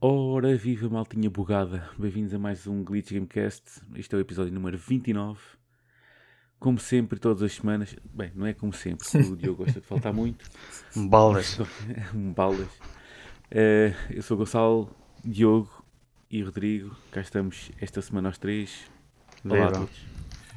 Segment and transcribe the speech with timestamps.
[0.00, 1.88] Ora, viva maltinha bugada!
[1.98, 3.64] Bem-vindos a mais um Glitch Gamecast.
[3.96, 5.40] Este é o episódio número 29.
[6.60, 7.96] Como sempre, todas as semanas.
[8.12, 10.44] Bem, não é como sempre, o Diogo gosta de faltar muito.
[10.94, 11.58] Baldas.
[12.14, 12.68] um baldas.
[13.50, 14.88] Eh, eu sou o Gonçalo,
[15.24, 15.84] Diogo
[16.30, 16.94] e Rodrigo.
[17.10, 18.84] Cá estamos esta semana aos três.
[19.44, 20.06] Olá a todos.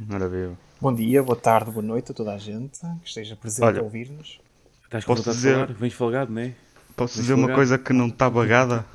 [0.07, 0.57] Maravilha.
[0.79, 3.83] Bom dia, boa tarde, boa noite a toda a gente que esteja presente Olha, a
[3.83, 4.39] ouvir-nos.
[4.83, 5.79] Estás com Posso vontade dizer- de falar?
[5.79, 6.53] Vens folgado, não é?
[6.95, 7.57] Posso Mas dizer uma folgado.
[7.57, 8.85] coisa que não está bagada?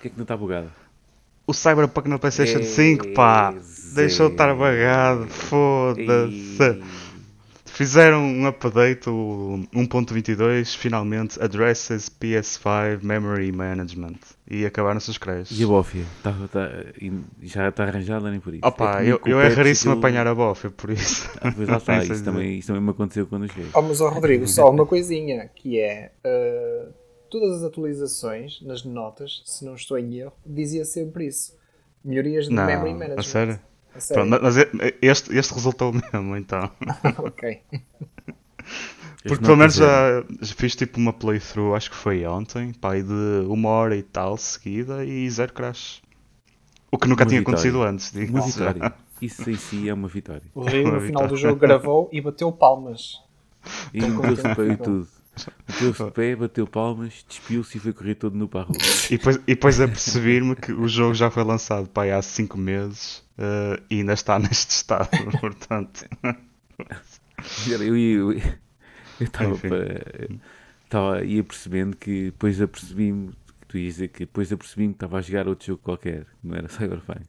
[0.00, 0.72] O que é que não está bugado?
[1.46, 3.52] O Cyberpunk na PlayStation Ei, 5, pá!
[3.94, 6.82] Deixou de estar bagado, foda-se!
[7.66, 14.16] Fizeram um update, o 1.22, finalmente, Addresses PS5 Memory Management.
[14.50, 15.58] E acabaram-se os crashes.
[15.58, 16.04] E a bófia?
[16.22, 16.70] Tá, tá,
[17.42, 18.62] já está arranjada nem por isso?
[18.66, 21.28] Opa, comigo eu, eu é raríssimo aquilo- apanhar a bofia, por isso.
[21.42, 23.68] Ah, Pois lá está, isso também, isso também me aconteceu quando os veio.
[23.74, 26.92] Oh, mas, ó, Rodrigo, só uma coisinha, que é uh,
[27.30, 31.56] todas as atualizações nas notas, se não estou em erro, dizia sempre isso.
[32.04, 33.22] Melhorias de Não, memory a management.
[33.22, 33.60] sério?
[33.94, 34.28] A sério.
[34.28, 34.56] Pronto, mas
[35.02, 36.70] este, este resultou mesmo, então.
[37.18, 37.60] ok.
[39.22, 43.02] Porque pelo menos já, já fiz tipo uma playthrough, acho que foi ontem, pá, aí
[43.02, 43.12] de
[43.46, 46.00] uma hora e tal seguida e zero crash.
[46.90, 47.42] O que nunca Uma tinha vitória.
[47.42, 48.94] acontecido antes, digo Uma vitória.
[49.20, 50.42] Isso em si é uma vitória.
[50.54, 51.36] O Rodrigo Uma no final do vitória.
[51.36, 53.20] jogo gravou e bateu palmas.
[53.92, 54.76] E Então, e continua.
[54.76, 55.08] tudo.
[55.68, 58.76] Meteu-se de pé, bateu palmas, despiu-se e foi correr todo nu para a rua.
[59.08, 62.20] E depois, e depois a perceber-me que o jogo já foi lançado pá, aí há
[62.20, 65.08] 5 meses eh, e ainda está neste estado,
[65.40, 66.06] portanto.
[69.18, 71.24] Eu estava para.
[71.24, 73.32] Ia percebendo que depois apercebi-me.
[73.68, 76.68] Tu ias dizer que depois apercebi-me que estava a jogar outro jogo qualquer, não era
[76.68, 77.22] Cyberpunk.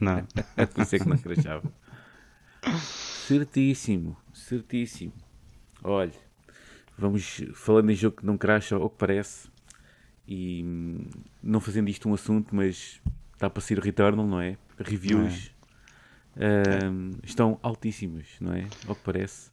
[0.00, 0.24] Não.
[0.72, 1.70] Por isso é que não crachava.
[3.28, 5.12] Certíssimo, certíssimo.
[5.82, 6.23] Olha,
[6.96, 9.48] vamos falando em jogo que não cracha, ao que parece,
[10.26, 10.98] e hum,
[11.42, 13.00] não fazendo isto um assunto, mas
[13.34, 14.56] está para o Returnal, não é?
[14.78, 15.50] Reviews
[16.36, 18.66] hum, estão altíssimas, não é?
[18.88, 19.50] Ao que parece.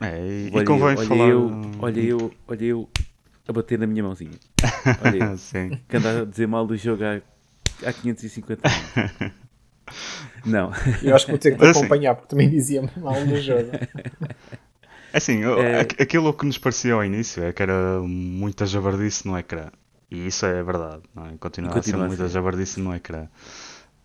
[0.00, 1.28] É, e, e Olha, convém eu, olha falar.
[1.30, 2.88] eu, olha eu, olha eu
[3.46, 4.38] a bater na minha mãozinha.
[5.02, 5.78] Olha eu, Sim.
[5.88, 7.20] que anda a dizer mal do jogo há,
[7.86, 9.32] há 550 anos.
[10.46, 10.70] Não.
[11.02, 13.70] Eu acho que vou ter que te assim- acompanhar, porque também dizia mal no jogo.
[15.12, 15.80] É Assim, o- É.
[15.80, 19.66] aqu- aquilo que nos parecia ao início é que era muita javardice no ecrã.
[20.10, 21.32] E isso é verdade, não é?
[21.38, 22.34] Continua, Continua a ser muita ser.
[22.34, 23.28] javardice no ecrã.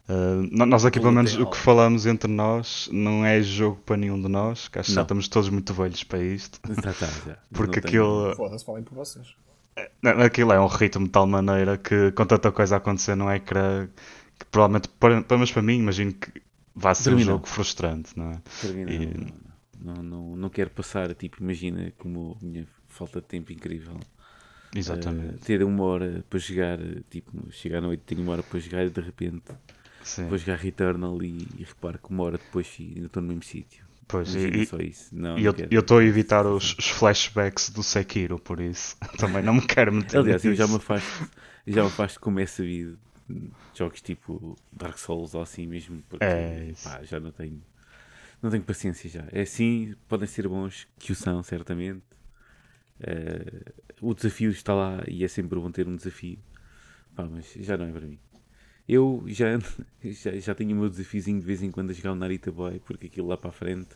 [0.08, 4.22] Uh, nós aqui, pelo menos, o que falamos entre nós não é jogo para nenhum
[4.22, 5.06] de nós, que acho que já Não.
[5.06, 6.60] estamos todos muito velhos para isto.
[6.84, 7.38] Já está, já.
[7.52, 9.26] Porque Não tenho- aquilo, Foda-se, falem por vocês.
[10.04, 13.32] não, aquilo é um ritmo de tal maneira que, com tanta coisa a acontecer no
[13.32, 13.88] ecrã,
[14.40, 16.30] que provavelmente, para, pelo menos para mim, imagino que
[16.76, 18.38] vai ser um jogo frustrante, não é?
[18.62, 19.34] Termina, E-
[19.85, 24.06] não, não, não, quero passar, tipo, imagina como a minha falta de tempo incrível.
[24.75, 25.35] Exatamente.
[25.35, 26.79] Eh, ter uma hora para jogar,
[27.09, 29.53] tipo, chegar à noite tenho uma hora para jogar e de repente
[30.03, 30.29] Sim.
[30.29, 33.85] vou jogar Returnal e, e reparo que uma hora depois ainda estou no mesmo sítio.
[34.07, 35.16] Pois, Imagina e- só isso.
[35.16, 39.56] Não, E eu estou a evitar os, os flashbacks do Sekiro, por isso também não
[39.56, 40.78] me quero meter Aliás, eu já me nisso.
[40.78, 41.28] afasto,
[41.67, 42.97] já me afasto como é sabido
[43.73, 47.62] jogos tipo Dark Souls ou assim mesmo, porque É pá, já não tenho,
[48.46, 49.26] não tenho paciência já.
[49.32, 52.04] É assim, podem ser bons, que o são, certamente.
[53.00, 56.40] Eh, o desafio está lá e é sempre bom ter um desafio,
[57.16, 58.20] Pá, mas já não é para mim.
[58.88, 59.48] Eu já,
[60.04, 62.80] já, já tenho o meu desafiozinho de vez em quando a jogar o Narita Boy,
[62.80, 63.96] porque aquilo lá para a frente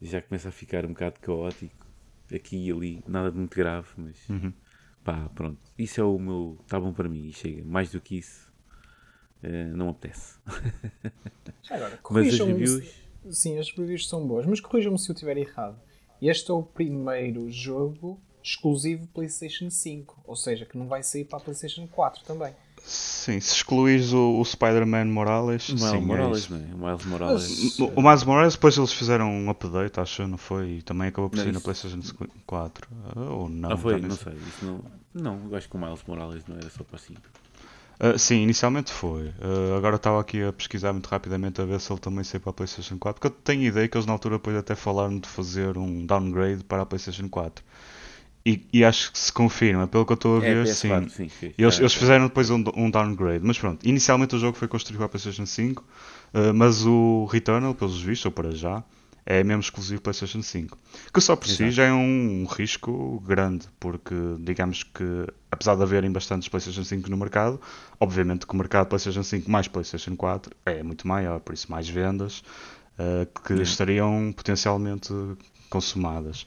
[0.00, 1.86] já começa a ficar um bocado caótico.
[2.34, 4.52] Aqui e ali, nada de muito grave, mas Uhum.
[5.02, 5.58] pá, pronto.
[5.78, 6.58] Isso é o meu.
[6.62, 7.64] Está bom para mim e chega.
[7.64, 8.52] Mais do que isso,
[9.42, 10.38] eh, não apetece.
[11.62, 12.52] Já agora, Mas as corrijam-me.
[12.52, 13.07] reviews.
[13.30, 15.76] Sim, as reviews são boas, mas corrijam-me se eu estiver errado.
[16.20, 21.38] Este é o primeiro jogo exclusivo PlayStation 5, ou seja, que não vai sair para
[21.38, 22.54] a PlayStation 4 também.
[22.82, 26.54] Sim, se excluires o, o Spider-Man Morales, Miles sim, é Morales, é?
[26.54, 27.78] O Miles Morales.
[27.78, 30.78] O, o Miles Morales, depois eles fizeram um update, acho, não foi?
[30.78, 32.00] E também acabou por Não, sair na PlayStation
[32.46, 32.88] 4.
[33.14, 33.72] Ah, Ou não?
[33.72, 34.00] Ah, foi?
[34.00, 34.32] Não sei.
[34.32, 34.42] sei.
[34.48, 37.20] Isso não, não, eu acho que o Miles Morales não era só para 5.
[38.00, 39.32] Ah, sim, inicialmente foi.
[39.40, 42.50] Ah, agora estava aqui a pesquisar muito rapidamente a ver se ele também saiu para
[42.50, 45.28] a PlayStation 4, porque eu tenho ideia que eles na altura depois até falaram de
[45.28, 47.64] fazer um downgrade para a PlayStation 4.
[48.46, 51.28] E, e acho que se confirma, pelo que eu estou a É, ver, PS4, sim.
[51.28, 51.54] sim.
[51.58, 51.98] Eles, Já- eles já.
[52.00, 55.44] fizeram depois um, um downgrade, mas pronto, inicialmente o jogo foi construído para a PlayStation
[55.46, 55.84] 5,
[56.34, 58.82] uh, mas o Returnal, pelos vistos, ou para já,
[59.30, 60.78] é mesmo exclusivo PlayStation 5.
[61.12, 61.70] Que só por si Exato.
[61.70, 65.04] já é um risco grande, porque digamos que,
[65.52, 67.60] apesar de haverem bastantes PlayStation 5 no mercado,
[68.00, 71.86] obviamente que o mercado PlayStation 5 mais PlayStation 4 é muito maior, por isso mais
[71.86, 72.42] vendas
[72.98, 73.70] uh, que Yeah.
[73.70, 75.12] estariam potencialmente
[75.68, 76.46] consumadas.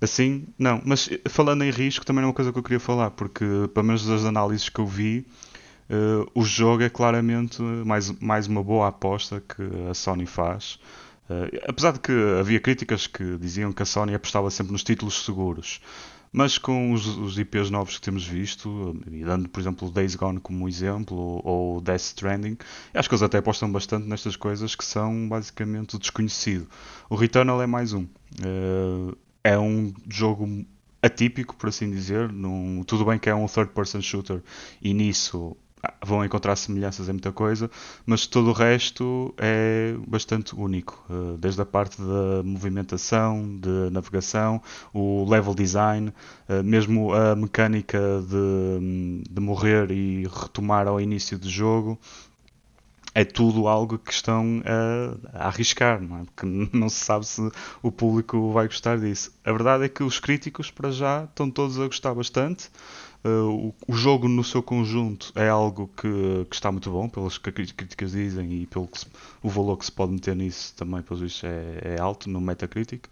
[0.00, 0.80] Assim, não.
[0.82, 3.44] Mas falando em risco, também é uma coisa que eu queria falar, porque
[3.74, 5.26] pelo menos das análises que eu vi,
[5.90, 10.78] uh, o jogo é claramente mais, mais uma boa aposta que a Sony faz.
[11.28, 15.24] Uh, apesar de que havia críticas que diziam que a Sony apostava sempre nos títulos
[15.24, 15.80] seguros.
[16.36, 20.40] Mas com os, os IPs novos que temos visto, e dando por exemplo Days Gone
[20.40, 22.58] como exemplo, ou, Death Stranding,
[22.92, 26.66] acho que eles até apostam bastante nestas coisas que são basicamente o desconhecido.
[27.08, 28.02] O Returnal é mais um.
[28.02, 30.66] Uh, é um jogo
[31.00, 32.32] atípico, por assim dizer.
[32.32, 34.42] Num, tudo bem que é um third-person shooter
[34.82, 35.56] e nisso
[36.02, 37.70] vão encontrar semelhanças em muita coisa,
[38.06, 44.62] mas todo o resto é bastante único, eh, desde a parte da movimentação, de navegação,
[44.92, 46.12] o level design,
[46.48, 47.98] eh, mesmo a mecânica
[48.28, 51.98] de, de morrer e retomar ao início do jogo.
[53.16, 56.24] É tudo algo que estão a, a arriscar, não é?
[56.24, 56.46] porque
[56.76, 57.40] não se sabe se
[57.80, 59.32] o público vai gostar disso.
[59.44, 62.68] A verdade é que os críticos, para já, estão todos a gostar bastante.
[63.24, 67.38] Uh, o, o, jogo no seu conjunto é algo que, que, está muito bom, pelas
[67.38, 69.06] que as críticas dizem e pelo se,
[69.42, 73.06] o valor que se pode meter nisso também, pelos vistos, é, é alto no Metacritic.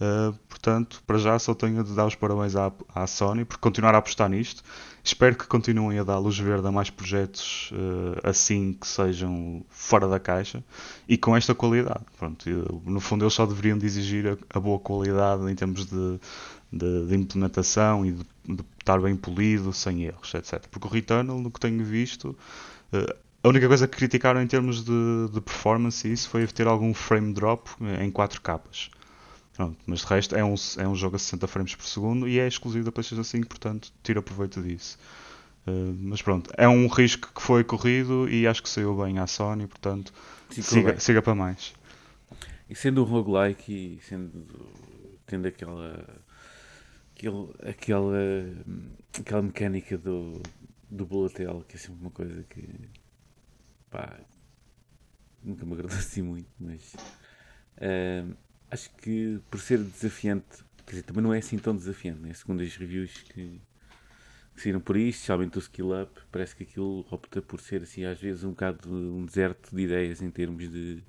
[0.00, 3.94] Uh, portanto, para já só tenho de dar os parabéns à, à, Sony por continuar
[3.94, 4.64] a apostar nisto.
[5.04, 10.08] Espero que continuem a dar luz verde a mais projetos uh, assim que sejam fora
[10.08, 10.64] da caixa
[11.08, 12.04] e com esta qualidade.
[12.18, 16.18] Pronto, no fundo, eles só deveriam de exigir a, a boa qualidade em termos de,
[16.74, 20.66] de, de implementação e de, de, estar bem polido, sem erros, etc.
[20.70, 22.36] Porque o Returnal, no que tenho visto,
[22.92, 26.92] uh, a única coisa que criticaram em termos de, de performance isso foi ter algum
[26.94, 28.90] frame drop em 4 capas.
[29.54, 32.40] Pronto, mas de resto é um, é um jogo a 60 frames por segundo e
[32.40, 34.98] é exclusivo da PlayStation 5, portanto tira proveito disso.
[35.66, 39.26] Uh, mas pronto, é um risco que foi corrido e acho que saiu bem à
[39.26, 40.12] Sony, portanto
[40.50, 41.72] siga, siga, para mais.
[42.68, 44.44] E sendo um roguelike e sendo,
[45.26, 46.04] tendo aquela
[47.14, 48.18] aquele, aquela,
[49.18, 50.42] aquela mecânica do,
[50.90, 52.68] do bullet hell, que é sempre uma coisa que
[53.90, 54.18] pá,
[55.42, 56.94] nunca me agradou assim muito, mas
[57.78, 58.36] uh,
[58.70, 62.34] acho que por ser desafiante, quer dizer, também não é assim tão desafiante, né?
[62.34, 63.60] segundo as reviews que,
[64.54, 68.04] que saíram por isto, especialmente o Skill Up, parece que aquilo opta por ser assim
[68.04, 71.02] às vezes um bocado um deserto de ideias em termos de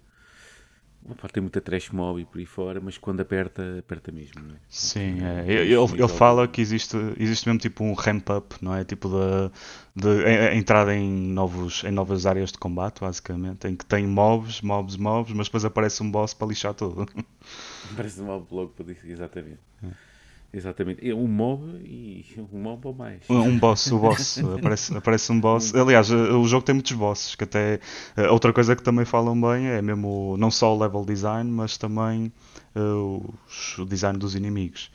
[1.07, 4.41] Opa, tem muita trash mob e por aí fora, mas quando aperta, aperta mesmo.
[4.41, 4.57] Não é?
[4.67, 5.45] Sim, é.
[5.51, 8.83] ele, ele fala que existe, existe mesmo tipo um ramp up, não é?
[8.83, 9.51] Tipo de,
[9.95, 14.97] de entrada em, novos, em novas áreas de combate, basicamente, em que tem mobs, mobs,
[14.97, 17.07] mobs, mas depois aparece um boss para lixar tudo.
[17.93, 19.59] Aparece um mob logo para dizer, exatamente.
[19.83, 20.14] É.
[20.55, 21.05] Exatamente.
[21.07, 23.29] É um mob e um mob ou mais.
[23.29, 24.37] Um boss, o boss.
[24.57, 25.75] aparece, aparece um boss.
[25.75, 27.81] Aliás, eh, o jogo tem muitos bosses, que até.
[28.15, 31.77] Eh, outra coisa que também falam bem é mesmo não só o level design, mas
[31.77, 32.31] também
[32.73, 33.35] uh,
[33.77, 34.89] o design dos inimigos.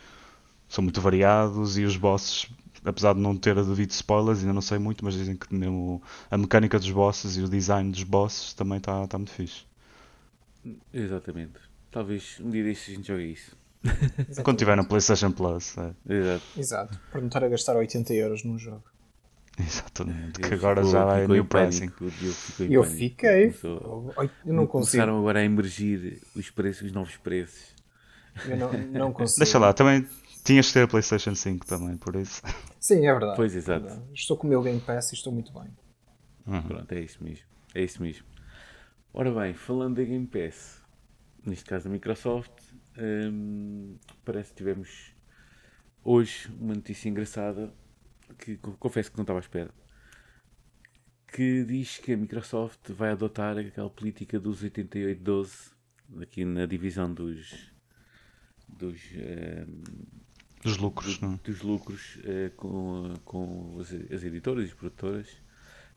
[0.67, 2.49] São muito variados e os bosses,
[2.83, 6.39] apesar de não ter devido spoilers, ainda não sei muito, mas dizem que mesmo a
[6.39, 9.65] mecânica dos bosses e o design dos bosses também está tá muito fixe.
[10.95, 11.61] Exatamente.
[11.91, 13.61] Talvez um dia destes a gente jogue isso.
[14.43, 15.77] Quando tiver no PlayStation Plus.
[15.79, 15.95] É.
[16.09, 16.45] Exato.
[16.57, 17.01] Exato.
[17.11, 18.85] Para não estar a gastar 80 euros num jogo.
[19.59, 20.41] Exatamente.
[20.41, 21.91] Que agora já vai new pricing.
[22.61, 23.53] E eu fiquei.
[23.53, 24.15] Começou,
[24.47, 25.03] eu não consigo.
[25.03, 27.75] Começaram agora a emergir os preços, os novos preços.
[28.47, 29.41] Eu não, não consigo.
[29.41, 30.07] Deixa lá, também
[30.45, 32.43] tinhas que ter a PlayStation 5 também, por isso.
[32.79, 33.37] Sim, é verdade.
[33.37, 33.87] Pois, exato.
[33.89, 35.69] É estou com o meu Game Pass e estou muito bem.
[36.47, 36.63] Uhum.
[36.63, 37.45] Pronto, é isso mesmo.
[37.75, 38.25] É isso mesmo.
[39.13, 40.81] Ora bem, falando da Game Pass,
[41.45, 42.51] neste caso da Microsoft,
[42.99, 45.15] Hum, parece que tivemos
[46.03, 47.73] hoje uma notícia engraçada
[48.39, 49.71] que confesso que não estava à espera.
[51.33, 55.71] Que diz que a Microsoft vai adotar aquela política dos 8812
[56.21, 57.71] aqui na divisão dos
[58.69, 59.83] dos, um,
[60.63, 65.29] dos lucros, do, dos lucros uh, com, com as, as editoras e as produtoras.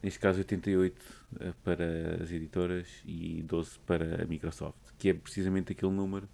[0.02, 5.72] Neste caso 88 uh, para as editoras e 12 para a Microsoft, que é precisamente
[5.72, 6.28] aquele número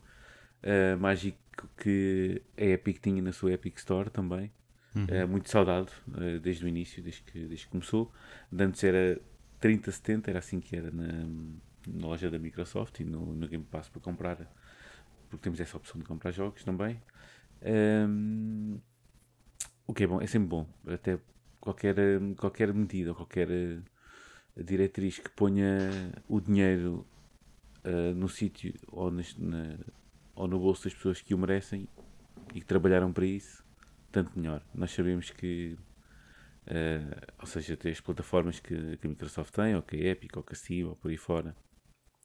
[0.64, 1.38] uh, mágico
[1.78, 4.52] que a Epic tinha na sua Epic Store também.
[4.96, 5.06] Uhum.
[5.06, 8.12] Uh, muito saudado uh, desde o início, desde que, desde que começou.
[8.52, 9.20] Antes era
[9.60, 11.26] 3070, era assim que era na,
[11.88, 14.38] na loja da Microsoft e no, no, Game Pass para comprar,
[15.30, 17.02] porque temos essa opção de comprar jogos também.
[17.62, 18.80] Um,
[19.86, 20.68] o que é bom, é sempre bom.
[20.88, 21.20] Até
[21.60, 21.96] qualquer,
[22.38, 23.48] qualquer medida, qualquer
[24.58, 25.90] diretriz que ponha
[26.28, 27.06] o dinheiro
[27.84, 29.24] uh, no sítio ou na,
[30.40, 31.86] ou no bolso das pessoas que o merecem
[32.54, 33.62] e que trabalharam para isso,
[34.10, 34.66] tanto melhor.
[34.74, 35.78] Nós sabemos que,
[36.66, 40.38] uh, ou seja, tem as plataformas que, que, a Microsoft tem, ou que a Epic,
[40.38, 41.54] ou que a Steam, ou por aí fora,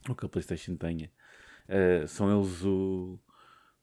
[0.08, 1.10] ou que a PlayStation tenha,
[1.68, 3.18] uh, são eles o.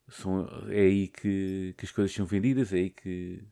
[0.07, 3.43] são, é aí que, que as coisas são vendidas, é aí que,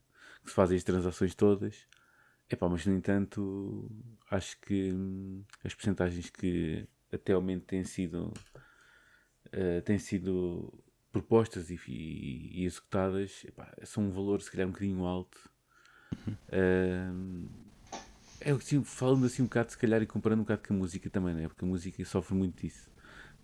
[0.43, 1.86] que se fazem as transações todas.
[2.50, 3.91] Epá, mas no entanto,
[4.31, 8.31] acho que hum, as percentagens que até ao momento têm sido,
[9.53, 10.74] uh, têm sido
[11.12, 15.38] propostas e, e, executadas epá, são um valor se calhar um bocadinho alto.
[16.27, 17.50] Uh,
[18.41, 21.10] é assim, falando assim um bocado, se calhar, e comparando um bocado com a música
[21.10, 21.48] também, né?
[21.48, 22.89] porque a música sofre muito disso.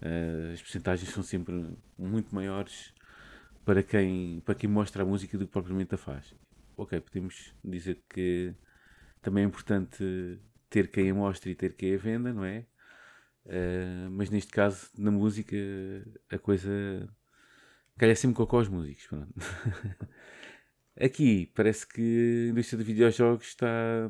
[0.01, 2.93] Uh, as percentagens são sempre muito maiores
[3.63, 6.33] para quem, para quem mostra a música do que propriamente a faz.
[6.77, 8.53] Ok, podemos dizer que
[9.21, 12.65] também é importante ter quem a mostra e ter quem a venda, não é?
[13.45, 15.55] Uh, mas neste caso, na música,
[16.31, 17.07] a coisa
[17.97, 19.07] calha sempre com os músicos.
[20.99, 24.09] Aqui parece que a indústria de videojogos está,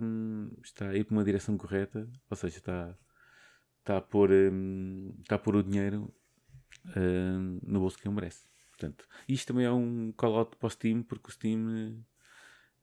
[0.63, 2.95] está a ir para uma direção correta, ou seja, está,
[3.79, 4.29] está, a, pôr,
[5.21, 6.13] está a pôr o dinheiro
[6.89, 8.47] uh, no bolso que ele merece.
[8.69, 12.05] Portanto, isto também é um call-out para o Steam, porque o Steam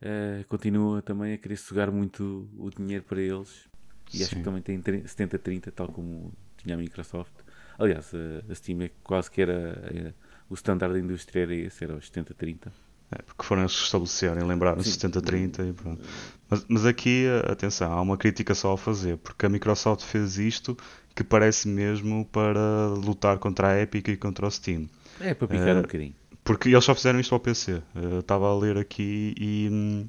[0.03, 3.69] uh, continua também a querer sugar muito o dinheiro para eles.
[4.13, 4.25] E Sim.
[4.25, 7.33] acho que também tem 70-30, tal como tinha a Microsoft.
[7.79, 9.53] Aliás, a, Steam é quase que era
[9.93, 10.13] eh,
[10.49, 12.69] o standard da indústria era esse, era os 70-30.
[13.11, 16.03] É, porque foram eles que estabelecerem, lembraram-se 70-30 e pronto.
[16.49, 20.77] Mas, mas aqui, atenção, há uma crítica só a fazer, porque a Microsoft fez isto
[21.15, 24.89] que parece mesmo para lutar contra a Epic e contra o Steam.
[25.21, 26.15] É, para picar uh, um bocadinho.
[26.43, 27.83] Porque eles só fizeram isto ao PC.
[27.95, 30.07] Eu estava a ler aqui e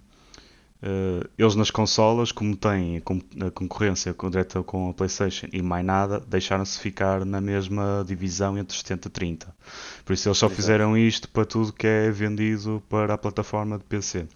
[0.83, 6.19] uh, eles nas consolas, como têm a concorrência direta com a PlayStation e mais nada,
[6.27, 9.55] deixaram-se ficar na mesma divisão entre 70 e 30.
[10.05, 13.83] Por isso eles só fizeram isto para tudo que é vendido para a plataforma de
[13.85, 14.27] PC.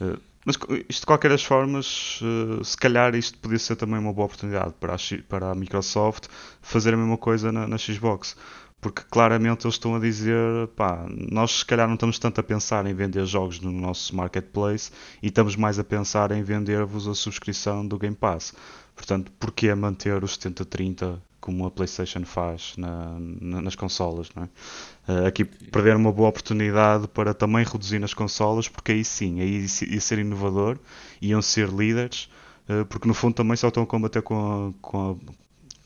[0.00, 0.56] Uh, eh, mas
[0.88, 4.72] isto de qualquer das formas, uh, se calhar isto podia ser também uma boa oportunidade
[4.80, 4.98] para a,
[5.28, 6.26] para a Microsoft
[6.62, 8.34] fazer a mesma coisa na, na Xbox
[8.80, 12.86] porque claramente eles estão a dizer, pá, nós se calhar não estamos tanto a pensar
[12.86, 14.92] em vender jogos no nosso marketplace
[15.22, 18.54] e estamos mais a pensar em vender-vos a subscrição do Game Pass.
[18.94, 24.28] Portanto, porquê manter os 70-30 como a PlayStation faz na, na, nas consolas?
[24.36, 25.12] É?
[25.12, 29.66] Uh, aqui perder uma boa oportunidade para também reduzir nas consolas, porque aí sim, aí
[29.88, 30.78] ia ser inovador,
[31.20, 32.28] iam ser líderes,
[32.68, 35.14] uh, porque no fundo também só estão a combater com a, com a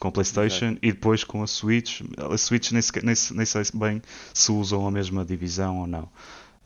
[0.02, 0.78] com a PlayStation Exato.
[0.82, 2.00] e depois com a Switch.
[2.18, 4.02] A Switch nem, nem, nem sei bem
[4.34, 6.08] se usam a mesma divisão ou não.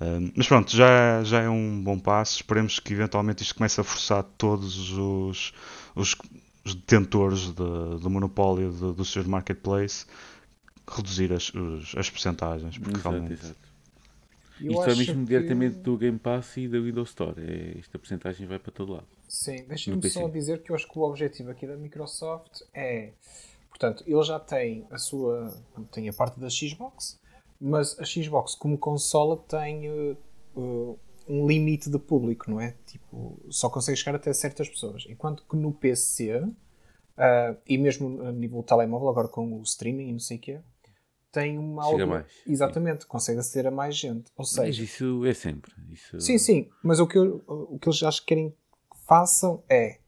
[0.00, 2.37] Um, mas pronto, já, já é um bom passo.
[2.37, 5.52] Esperemos que eventualmente isto comece a forçar todos os,
[5.95, 6.16] os,
[6.64, 8.73] os detentores de, do monopólio
[14.60, 14.90] exato.
[14.90, 15.28] Isto é mesmo que...
[15.28, 17.34] diretamente do Game Pass e da Windows Store.
[17.40, 19.06] É, esta percentagem vai para todo lado.
[19.28, 23.12] Sim, deixa-me só dizer que eu acho que o objetivo aqui da Microsoft é.
[23.68, 25.52] Portanto, ele já tem a sua.
[25.92, 27.18] tem a parte da Xbox,
[27.60, 30.98] mas a Xbox, como consola, tem uh,
[31.28, 32.75] um limite de público, não é?
[32.86, 35.04] Tipo, só consegue chegar até certas pessoas.
[35.08, 36.54] Enquanto que no PC, uh,
[37.66, 40.60] e mesmo a nível telemóvel, agora com o streaming e não sei o quê,
[41.37, 42.26] tem uma Chega mais.
[42.47, 43.09] Exatamente, sim.
[43.09, 44.33] consegue aceder a mais gente.
[44.38, 45.71] Ou seja, mas isso é sempre.
[45.90, 46.19] Isso...
[46.19, 48.57] Sim, sim, mas o que, eu, o que eles acho que querem
[49.07, 49.99] façam é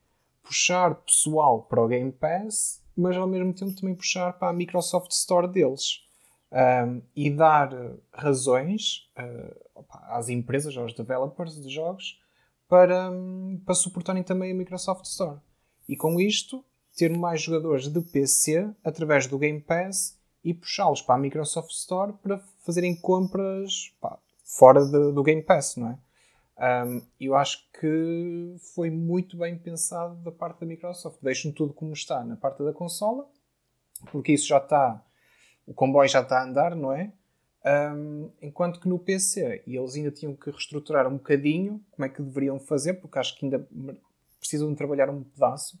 [0.41, 5.11] puxar pessoal para o Game Pass, mas ao mesmo tempo também puxar para a Microsoft
[5.11, 6.03] Store deles.
[6.51, 7.71] Um, e dar
[8.11, 12.19] razões uh, às empresas, aos developers de jogos,
[12.67, 15.37] para, um, para suportarem também a Microsoft Store.
[15.87, 16.65] E com isto,
[16.97, 22.13] ter mais jogadores de PC através do Game Pass e puxá-los para a Microsoft Store
[22.13, 25.99] para fazerem compras pá, fora de, do Game Pass, não é?
[26.85, 31.19] Um, eu acho que foi muito bem pensado da parte da Microsoft.
[31.21, 33.29] Deixam tudo como está na parte da consola,
[34.11, 35.01] porque isso já está,
[35.65, 37.13] o comboio já está a andar, não é?
[37.65, 42.09] Um, enquanto que no PC, e eles ainda tinham que reestruturar um bocadinho como é
[42.09, 43.65] que deveriam fazer, porque acho que ainda
[44.39, 45.77] precisam de trabalhar um pedaço,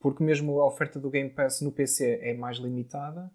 [0.00, 3.30] porque mesmo a oferta do Game Pass no PC é mais limitada.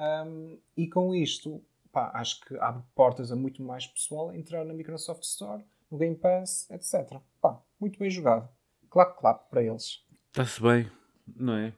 [0.00, 4.64] Um, e com isto, pá, acho que abre portas a muito mais pessoal a entrar
[4.64, 7.20] na Microsoft Store no Game Pass, etc.
[7.40, 8.48] Pá, muito bem jogado.
[8.88, 10.02] Clap, clap para eles.
[10.28, 10.90] Está-se bem,
[11.36, 11.74] não é?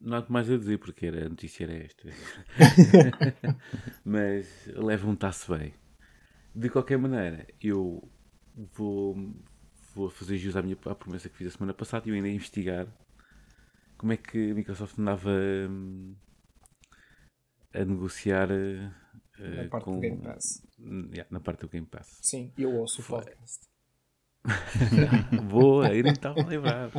[0.00, 2.08] Não há mais a dizer porque era, a notícia era esta.
[4.04, 5.72] Mas leva um está-se bem.
[6.54, 8.02] De qualquer maneira, eu
[8.72, 9.16] vou,
[9.94, 12.28] vou fazer jus à, minha, à promessa que fiz a semana passada e eu ainda
[12.28, 12.86] investigar
[13.96, 16.14] como é que a Microsoft andava hum,
[17.74, 18.48] a negociar
[19.38, 19.94] na eh, parte com...
[19.94, 20.66] do Game Pass.
[20.78, 22.18] Yeah, na parte do Game Pass.
[22.22, 23.68] Sim, eu ouço o podcast.
[25.50, 26.90] Boa, eu nem estava a lembrar.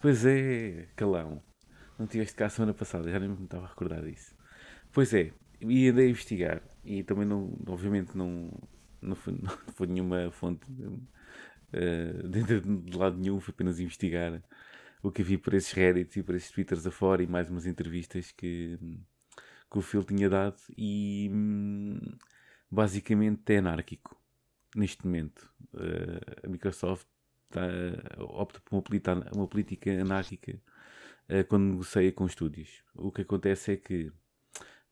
[0.00, 1.42] Pois é, calão.
[1.98, 4.34] Não tiveste cá a semana passada, já nem me estava a recordar disso.
[4.92, 6.62] Pois é, e andei a investigar.
[6.84, 8.50] e também não, obviamente não,
[9.00, 14.42] não, foi, não foi nenhuma fonte uh, dentro de lado nenhum, foi apenas investigar
[15.02, 18.32] o que vi por esses Reddits e por esses Twitters afora e mais umas entrevistas
[18.32, 18.78] que,
[19.70, 22.00] que o Phil tinha dado e hum,
[22.70, 24.18] basicamente é anárquico
[24.74, 25.50] neste momento.
[25.74, 27.06] Uh, a Microsoft
[27.50, 27.66] tá,
[28.18, 30.60] opta por uma política, uma política anárquica
[31.28, 32.82] uh, quando negocia com estúdios.
[32.94, 34.12] O que acontece é que,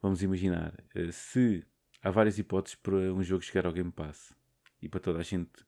[0.01, 1.65] vamos imaginar, uh, se
[2.03, 4.35] há várias hipóteses para um jogo chegar ao Game Pass
[4.81, 5.65] e para toda a gente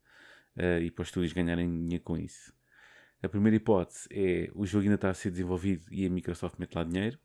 [0.82, 2.52] e para os estúdios ganharem dinheiro com isso.
[3.22, 6.74] A primeira hipótese é o jogo ainda está a ser desenvolvido e a Microsoft mete
[6.74, 7.16] lá dinheiro.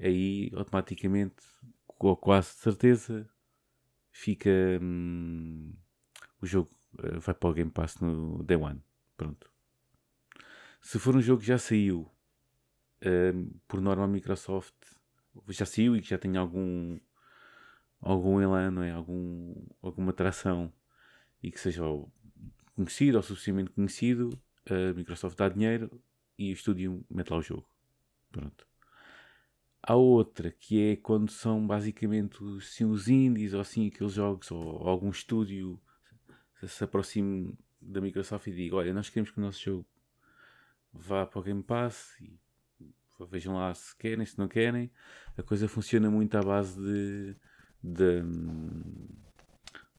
[0.00, 1.42] Aí automaticamente,
[1.86, 3.28] com quase certeza,
[4.10, 4.50] fica.
[4.80, 5.74] Hum,
[6.40, 8.82] o jogo uh, vai para o Game Pass no Day One.
[9.16, 9.50] Pronto.
[10.80, 12.10] Se for um jogo que já saiu,
[13.02, 14.74] uh, por norma a Microsoft
[15.48, 16.98] já saiu e que já tem algum
[18.00, 18.92] algum elan, é?
[18.92, 20.72] algum, alguma atração
[21.42, 21.82] e que seja
[22.74, 26.02] conhecido ou suficientemente conhecido, a Microsoft dá dinheiro
[26.38, 27.68] e o estúdio mete lá o jogo.
[28.32, 28.69] Pronto.
[29.82, 34.62] Há outra que é quando são basicamente assim, os indies ou assim aqueles jogos ou,
[34.62, 35.80] ou algum estúdio
[36.66, 39.86] se, aproxime da Microsoft e diga: Olha, nós queremos que o nosso jogo
[40.92, 42.38] vá para o Game Pass e
[43.30, 44.90] vejam lá se querem, se não querem.
[45.36, 47.36] A coisa funciona muito à base de,
[47.82, 48.22] de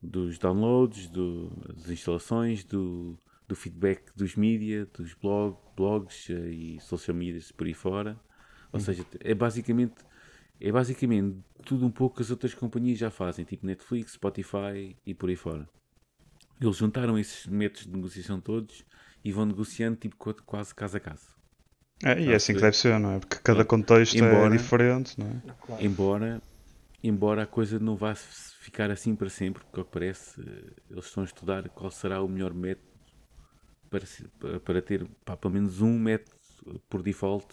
[0.02, 6.80] dos downloads, do, das instalações, do, do feedback dos mídia, dos blog, blogs eh, e
[6.80, 8.20] social medias por aí fora.
[8.72, 8.86] Ou uhum.
[8.86, 9.96] seja, é basicamente,
[10.60, 15.14] é basicamente tudo um pouco que as outras companhias já fazem, tipo Netflix, Spotify e
[15.14, 15.68] por aí fora.
[16.60, 18.86] Eles juntaram esses métodos de negociação todos
[19.24, 21.42] e vão negociando tipo quase caso a caso.
[22.04, 23.20] É, e é assim que deve ser, não é?
[23.20, 25.84] Porque cada contexto é embora, é diferente, não é?
[25.84, 26.42] Embora,
[27.04, 30.40] embora a coisa não vá ficar assim para sempre, porque ao que parece,
[30.90, 32.88] eles estão a estudar qual será o melhor método
[33.90, 37.48] para, para ter pá, pelo menos um método por default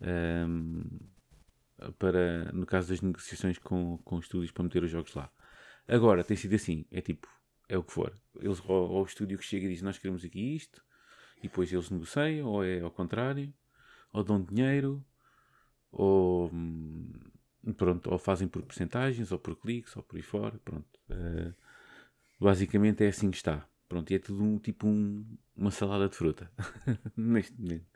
[0.00, 0.82] um,
[1.98, 5.30] para, no caso das negociações com, com estúdios para meter os jogos lá.
[5.88, 7.28] Agora, tem sido assim, é tipo,
[7.68, 8.16] é o que for.
[8.38, 10.82] Eles, ou, ou o estúdio que chega e diz, nós queremos aqui isto,
[11.38, 13.52] e depois eles negociam, ou é ao contrário,
[14.12, 15.04] ou dão dinheiro,
[15.90, 17.12] ou hum,
[17.76, 20.88] pronto, ou fazem por porcentagens, ou por cliques, ou por aí fora, pronto.
[21.10, 21.54] Uh,
[22.38, 23.66] basicamente é assim que está.
[23.88, 26.50] Pronto, e é tudo um, tipo um, uma salada de fruta
[27.16, 27.86] neste momento.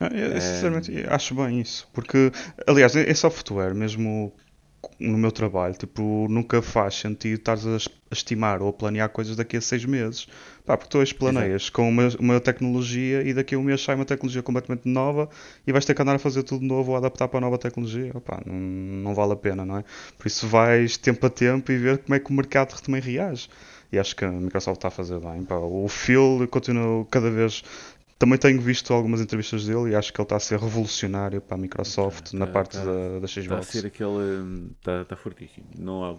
[0.00, 1.88] Ah, eu, sinceramente, acho bem isso.
[1.92, 2.32] Porque,
[2.66, 4.34] aliás, esse software, mesmo
[4.98, 9.56] no meu trabalho, tipo, nunca faz sentido estar a estimar ou a planear coisas daqui
[9.56, 10.26] a seis meses.
[10.64, 11.72] Pá, porque tu hoje planeias Exato.
[11.72, 15.28] com uma, uma, tecnologia e daqui a um mês sai uma tecnologia completamente nova
[15.66, 18.12] e vais ter que andar a fazer tudo novo ou adaptar para a nova tecnologia.
[18.20, 19.84] Pá, não, não vale a pena, não é?
[20.18, 23.48] Por isso vais tempo a tempo e ver como é que o mercado também reage
[23.94, 25.44] e acho que a Microsoft está a fazer bem.
[25.44, 27.62] Pá, o Phil continua cada vez.
[28.18, 31.56] Também tenho visto algumas entrevistas dele e acho que ele está a ser revolucionário para
[31.56, 33.36] a Microsoft tá, na tá, parte tá, da, da Xbox.
[33.36, 34.70] Está a ser aquele.
[34.78, 35.66] Está, está fortíssimo.
[35.76, 36.16] Não há,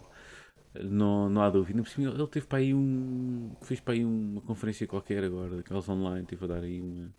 [0.82, 1.82] não, não há dúvida.
[1.98, 3.52] Ele teve para aí um.
[3.62, 7.10] fez para aí uma conferência qualquer agora, daquelas online, teve a dar aí uma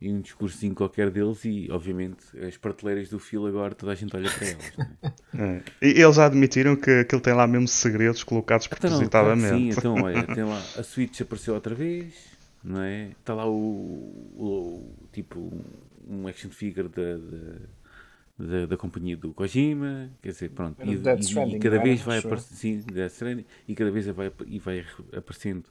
[0.00, 4.14] e um discursinho qualquer deles e obviamente as prateleiras do filo agora toda a gente
[4.14, 4.72] olha para elas.
[4.78, 5.16] É?
[5.38, 5.62] É.
[5.82, 9.48] E eles já admitiram que, que ele tem lá mesmo segredos colocados então, propositadamente.
[9.48, 12.14] Claro sim, então olha, tem lá a Switch apareceu outra vez,
[12.66, 13.10] não é?
[13.10, 15.52] Está lá o, o, tipo
[16.08, 17.16] um action figure da,
[18.38, 22.82] da, da, companhia do Kojima, quer dizer, pronto, e, e, e, cada vez vai aparecendo,
[22.82, 24.84] sim, e cada vez vai, e vai
[25.16, 25.68] aparecendo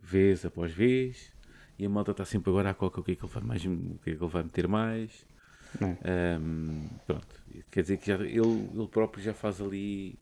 [0.00, 1.32] vez após vez
[1.78, 3.64] e a malta está sempre agora a qualquer o que é que ele vai mais
[3.64, 5.26] o que é que ele vai meter mais.
[5.82, 10.18] Um, pronto quer dizer que já, ele, ele próprio já faz ali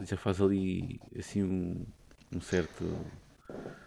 [0.00, 1.86] já faz ali assim um,
[2.34, 2.84] um certo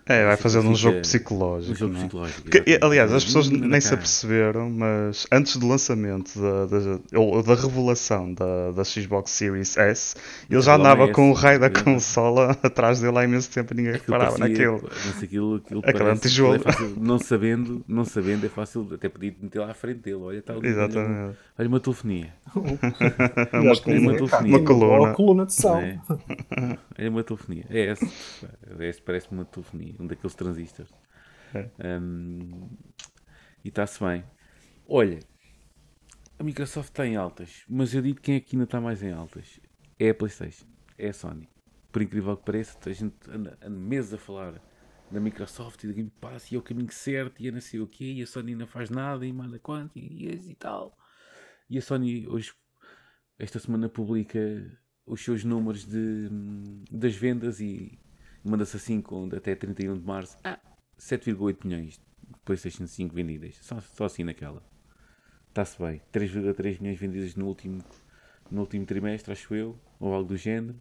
[0.09, 1.71] é, vai fazendo um jogo psicológico.
[1.71, 1.99] Um jogo é?
[1.99, 7.43] psicológico que, aliás, as pessoas nem se aperceberam, mas antes do lançamento da, da, ou
[7.43, 10.15] da revelação da, da Xbox Series S,
[10.49, 13.93] ele já andava com o raio da consola atrás dele há imenso tempo e ninguém
[13.93, 14.81] reparava naquilo.
[14.83, 19.35] Mas aquilo, aquilo parece, aquilo é fácil, não, sabendo, não sabendo, é fácil, até podia
[19.39, 20.17] meter lá à frente dele.
[20.17, 21.37] Olha, está ali, Exatamente.
[21.59, 22.33] Olha, uma telefonia.
[22.55, 24.57] uma, uma, telefonia.
[24.57, 24.97] Uma coluna.
[24.97, 25.77] Uma coluna de som.
[25.77, 25.99] É,
[26.97, 27.65] é uma telefonia.
[27.69, 28.05] É essa.
[28.79, 30.91] É essa parece uma telefonia um daqueles transistores.
[31.53, 31.99] É.
[31.99, 32.69] Um,
[33.63, 34.23] e está-se bem.
[34.87, 35.19] Olha,
[36.37, 39.11] a Microsoft está em altas, mas eu digo quem é que ainda está mais em
[39.11, 39.59] altas.
[39.99, 40.65] É a PlayStation,
[40.97, 41.49] é a Sony.
[41.91, 44.61] Por incrível que pareça, a gente anda, anda meses a falar
[45.11, 47.79] da Microsoft e da Game Pass e é o caminho certo e a não sei
[47.79, 50.95] o quê, e a Sony não faz nada e manda quanto e, e, e tal.
[51.69, 52.53] E a Sony hoje
[53.37, 54.39] esta semana publica
[55.05, 56.29] os seus números de,
[56.91, 57.97] das vendas e
[58.43, 60.37] manda-se assim com até 31 de março.
[60.43, 60.59] Ah,
[60.97, 63.57] 7,8 milhões de PlayStation 5 vendidas.
[63.61, 64.63] Só, só assim naquela.
[65.49, 66.01] Está-se bem.
[66.13, 67.83] 3,3 milhões vendidas no último,
[68.51, 70.79] no último trimestre, acho eu, ou algo do género.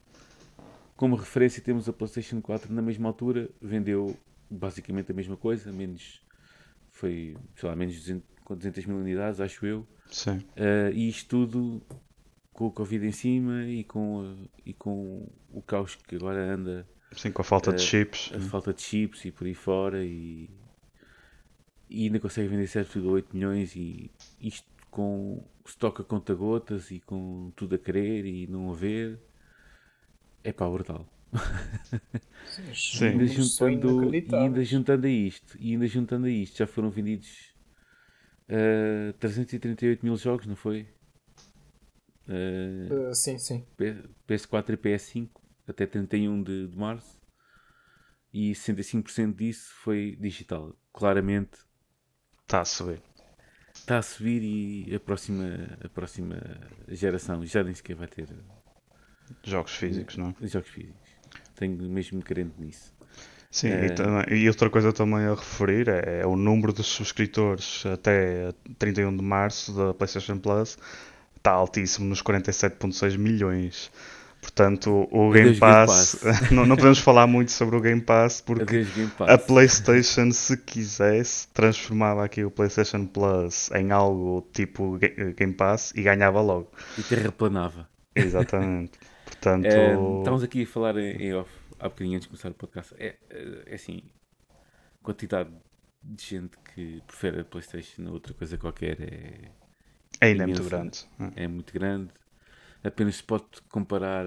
[0.96, 4.16] Como referência temos a PlayStation 4 na mesma altura, vendeu
[4.50, 6.22] basicamente a mesma coisa, menos
[6.90, 9.86] foi, sei lá, menos 200, 200 mil unidades, acho eu.
[10.10, 10.38] Sim.
[10.56, 11.82] Uh, e isto tudo
[12.52, 16.86] com o Covid em cima e com, e com o caos que agora anda.
[17.12, 18.32] Sim, com a falta uh, de chips.
[18.34, 20.04] A falta de chips e por aí fora.
[20.04, 20.50] E,
[21.88, 23.74] e ainda consegue vender 7,8 milhões.
[23.74, 29.18] E isto com estoque a conta-gotas e com tudo a querer e não a ver.
[30.42, 31.06] É pá, brutal.
[32.74, 36.90] Sim, ainda, juntando, e ainda juntando a isto, e ainda juntando a isto, já foram
[36.90, 37.54] vendidos
[38.48, 40.88] uh, 338 mil jogos, não foi?
[42.26, 43.64] Uh, uh, sim, sim.
[44.26, 45.28] PS4 e PS5
[45.68, 47.20] até 31 de, de março
[48.32, 50.74] e 65% disso foi digital.
[50.92, 51.58] Claramente
[52.42, 53.02] está a subir.
[53.74, 56.36] Está a subir e a próxima, a próxima
[56.88, 58.28] geração já nem sequer vai ter
[59.44, 60.34] jogos físicos, não?
[60.42, 61.10] Jogos físicos.
[61.54, 62.92] Tenho mesmo carente nisso.
[63.50, 63.86] Sim, é...
[64.28, 69.16] e, e, outra coisa também a referir é, é, o número de subscritores até 31
[69.16, 70.76] de março da PlayStation Plus
[71.34, 73.90] está altíssimo nos 47,6 milhões.
[74.40, 76.50] Portanto, o Game Pass, Game Pass.
[76.52, 79.28] não, não, podemos falar muito sobre o Game Pass porque Game Pass.
[79.28, 84.98] a PlayStation, se quisesse, transformava aqui o PlayStation Plus em algo tipo
[85.36, 86.70] Game Pass e ganhava logo.
[86.96, 87.88] E terraplanava.
[88.14, 88.98] Exatamente.
[89.26, 89.66] Portanto...
[89.66, 92.94] É, estamos aqui a falar em off há bocadinho antes de começar o podcast.
[92.98, 93.16] É,
[93.66, 94.02] é assim,
[95.02, 95.50] quantidade
[96.02, 99.50] de gente que prefere a PlayStation a outra coisa qualquer é.
[100.20, 101.06] É ainda é muito grande.
[101.36, 102.10] É muito grande.
[102.82, 104.26] Apenas se pode comparar.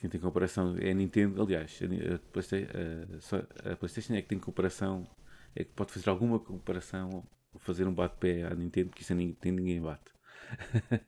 [0.00, 1.42] Quem tem comparação é a Nintendo.
[1.42, 5.08] Aliás, a PlayStation, é que tem comparação.
[5.54, 7.26] É que pode fazer alguma comparação
[7.58, 10.12] fazer um bate-pé à Nintendo, porque isso a Nintendo ninguém bate.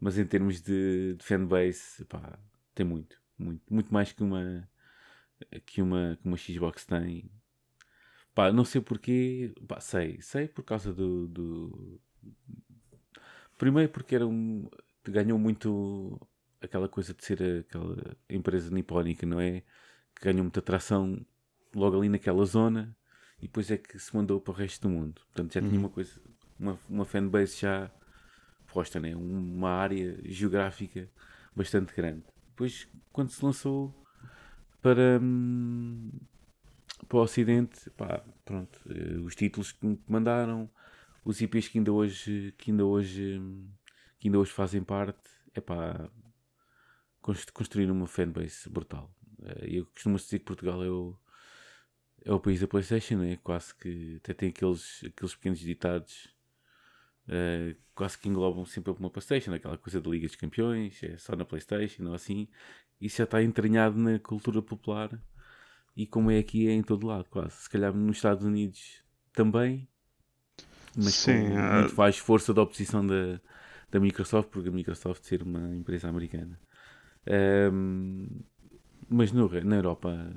[0.00, 2.38] Mas em termos de, de fanbase, pá,
[2.74, 4.68] tem muito, muito, muito mais que uma
[5.66, 7.30] que uma, que uma Xbox tem.
[8.34, 12.00] Pá, não sei porquê, pá, sei, sei por causa do, do...
[13.58, 14.68] primeiro porque era um
[15.04, 16.20] ganhou muito
[16.60, 19.62] aquela coisa de ser aquela empresa nipónica, não é?
[20.14, 21.24] Que ganhou muita atração
[21.74, 22.96] logo ali naquela zona
[23.38, 25.20] e depois é que se mandou para o resto do mundo.
[25.32, 25.80] Portanto, já tinha uhum.
[25.80, 26.20] uma coisa,
[26.58, 27.90] uma, uma fanbase já
[28.72, 29.14] posta, né?
[29.14, 31.08] uma área geográfica
[31.54, 32.24] bastante grande.
[32.48, 33.94] Depois, quando se lançou
[34.82, 36.10] para, hum,
[37.08, 40.68] para o Ocidente, pá, pronto, eh, os títulos que me mandaram,
[41.28, 43.38] os IPs que ainda hoje, que ainda hoje,
[44.18, 46.10] que ainda hoje fazem parte, é pá,
[47.52, 49.14] construir uma fanbase brutal.
[49.42, 51.14] Eh, eu costumo dizer que Portugal é o,
[52.24, 56.34] é o país da PlayStation, é quase que até tem aqueles, aqueles pequenos ditados
[57.26, 61.36] uh, quase que englobam sempre uma PlayStation, aquela coisa de Liga dos Campeões, é só
[61.36, 62.48] na PlayStation ou assim.
[62.98, 65.22] Isso já está entranhado na cultura popular
[65.94, 67.54] e como é aqui é em todo lado, quase.
[67.56, 69.86] Se calhar nos Estados Unidos também,
[71.02, 73.40] mas Sim, com muito faz força da oposição da,
[73.90, 76.58] da Microsoft, porque a Microsoft ser uma empresa americana.
[77.72, 78.26] Um,
[79.08, 80.32] mas no, na Europa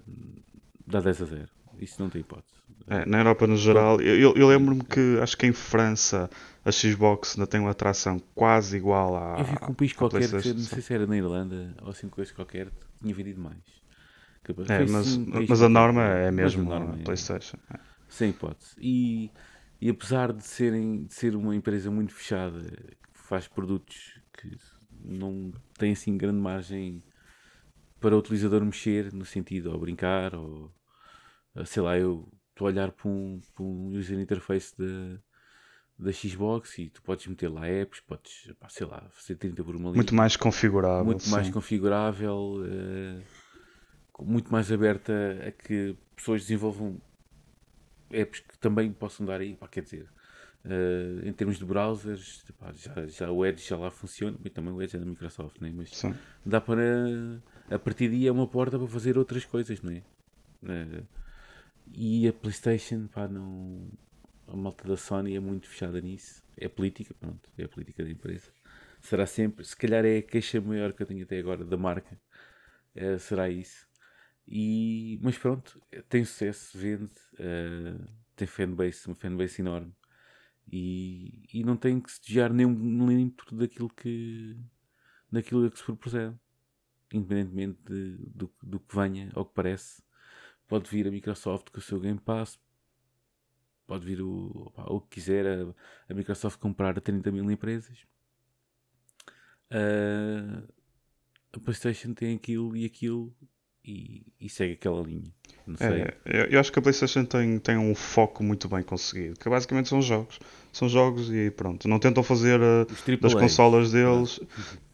[0.86, 1.50] dá 10 a 0.
[1.80, 2.62] Isso não tem hipótese.
[2.88, 6.30] É, na Europa no geral, eu, eu lembro-me que acho que em França
[6.64, 9.40] a Xbox ainda tem uma atração quase igual à.
[9.40, 12.34] Eu vi que um país qualquer, não sei se era na Irlanda ou assim coisa
[12.34, 12.70] qualquer,
[13.02, 13.58] tinha vendido mais.
[14.68, 17.04] É, mas, mas a norma é mesmo a, norma, a é.
[17.04, 17.58] PlayStation.
[17.74, 17.80] É.
[18.10, 18.76] Sem hipótese.
[18.80, 19.32] E,
[19.82, 24.56] e apesar de, serem, de ser uma empresa muito fechada, que faz produtos que
[25.04, 27.04] não tem assim grande margem
[28.00, 30.72] para o utilizador mexer, no sentido, ou brincar, ou
[31.66, 35.20] sei lá, eu estou a olhar para um, para um user interface da,
[35.98, 39.76] da Xbox e tu podes meter lá apps, podes, pá, sei lá, fazer 30 por
[39.76, 39.96] uma linha.
[39.96, 41.06] Muito mais configurável.
[41.06, 41.32] Muito sim.
[41.32, 45.14] mais configurável, uh, muito mais aberta
[45.48, 47.02] a que pessoas desenvolvam
[48.14, 50.08] apps que também possam dar aí, pá, quer dizer,
[50.66, 54.74] uh, em termos de browsers, pá, já, já o Edge já lá funciona, e também
[54.74, 55.72] o Edge é da Microsoft, né?
[55.74, 56.14] mas sim.
[56.46, 60.04] dá para, a partir daí é uma porta para fazer outras coisas, não é?
[60.64, 61.06] Uh,
[61.94, 63.90] e a PlayStation, pá, não.
[64.48, 66.44] A malta da Sony é muito fechada nisso.
[66.58, 67.50] É política, pronto.
[67.58, 68.52] É a política da empresa.
[69.00, 69.66] Será sempre.
[69.66, 72.20] Se calhar é a queixa maior que eu tenho até agora da marca.
[72.94, 73.88] É, será isso.
[74.54, 77.14] E, mas pronto, tem sucesso, vende.
[77.36, 79.96] Uh, tem fanbase, uma fanbase enorme.
[80.70, 84.58] E, e não tem que se desviar nem um milímetro daquilo que,
[85.32, 86.34] daquilo que se propuser.
[87.14, 90.04] Independentemente de, do, do que venha ou que parece.
[90.68, 92.60] Pode vir a Microsoft com o seu Game Pass,
[93.88, 95.74] pode vir o, o que quiser, a,
[96.10, 98.06] a, Microsoft comprar a 30 mil empresas.
[99.70, 100.68] Uh,
[101.54, 103.36] a PlayStation tem aquilo e aquilo
[103.86, 105.32] e, e segue aquela linha.
[105.80, 109.90] É, eu acho que a PlayStation tem, tem um foco muito bem conseguido, que basicamente
[109.90, 110.40] são jogos.
[110.72, 111.88] São jogos e pronto.
[111.88, 112.88] Não tentam fazer uh,
[113.20, 114.40] das consolas deles.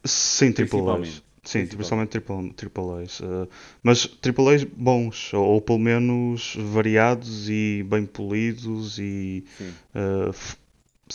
[0.04, 1.24] Sim, AAAs.
[1.44, 3.20] Sim, principalmente triple, triple A's.
[3.22, 3.48] Uh,
[3.82, 9.46] mas triple A's bons, ou, ou, pelo menos variados e bem polidos e
[9.96, 10.34] uh,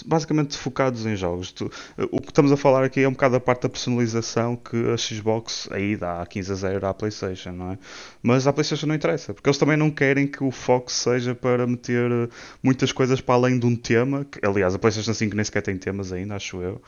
[0.07, 1.53] basicamente focados em jogos.
[1.53, 1.71] Tu,
[2.11, 4.97] o que estamos a falar aqui é um bocado a parte da personalização que a
[4.97, 7.79] Xbox aí dá 15 a 0 à PlayStation, não é?
[8.23, 11.67] Mas à PlayStation não interessa, porque eles também não querem que o foco seja para
[11.67, 12.29] meter eh,
[12.63, 14.25] muitas coisas para além de um tema.
[14.25, 16.81] Que, aliás, a PlayStation 5 nem sequer tem temas ainda, acho eu.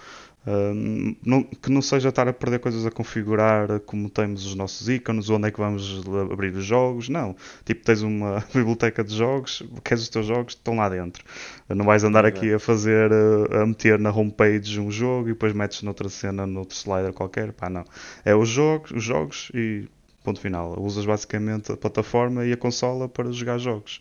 [1.62, 5.48] Que não seja estar a perder coisas a configurar como temos os nossos ícones, onde
[5.48, 7.08] é que vamos abrir os jogos.
[7.08, 7.34] Não.
[7.64, 11.24] Tipo, tens uma biblioteca de jogos, queres os teus jogos, estão lá dentro.
[11.68, 15.52] Não vais andar aqui a fazer, eh, a meter na homepage um jogo e depois
[15.54, 17.52] metes noutra cena, noutro slider qualquer.
[17.52, 17.84] Pá, não.
[18.24, 19.88] É os jogos, os jogos e
[20.24, 20.74] ponto final.
[20.80, 24.00] Usas basicamente a plataforma e a consola para jogar jogos.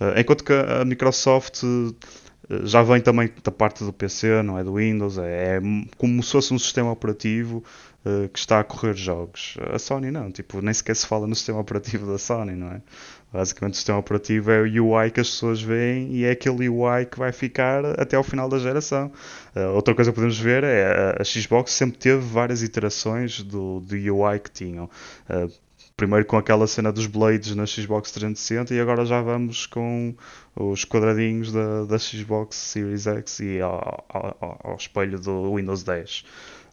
[0.00, 1.62] Uh, enquanto que a Microsoft
[2.64, 5.60] já vem também da parte do PC, não é do Windows, é, é
[5.98, 7.62] como se fosse um sistema operativo
[8.04, 9.56] uh, que está a correr jogos.
[9.72, 12.80] A Sony não, tipo, nem sequer se fala no sistema operativo da Sony, não é?
[13.30, 17.04] Basicamente o sistema operativo é o UI que as pessoas veem e é aquele UI
[17.04, 19.12] que vai ficar até ao final da geração.
[19.54, 20.86] Uh, outra coisa que podemos ver é
[21.18, 24.88] a, a Xbox sempre teve várias iterações do, do UI que tinham.
[25.28, 25.52] Uh,
[25.98, 30.14] primeiro com aquela cena dos blades na Xbox 360 e agora já vamos com
[30.58, 36.24] os quadradinhos da, da Xbox Series X e ao, ao, ao espelho do Windows 10.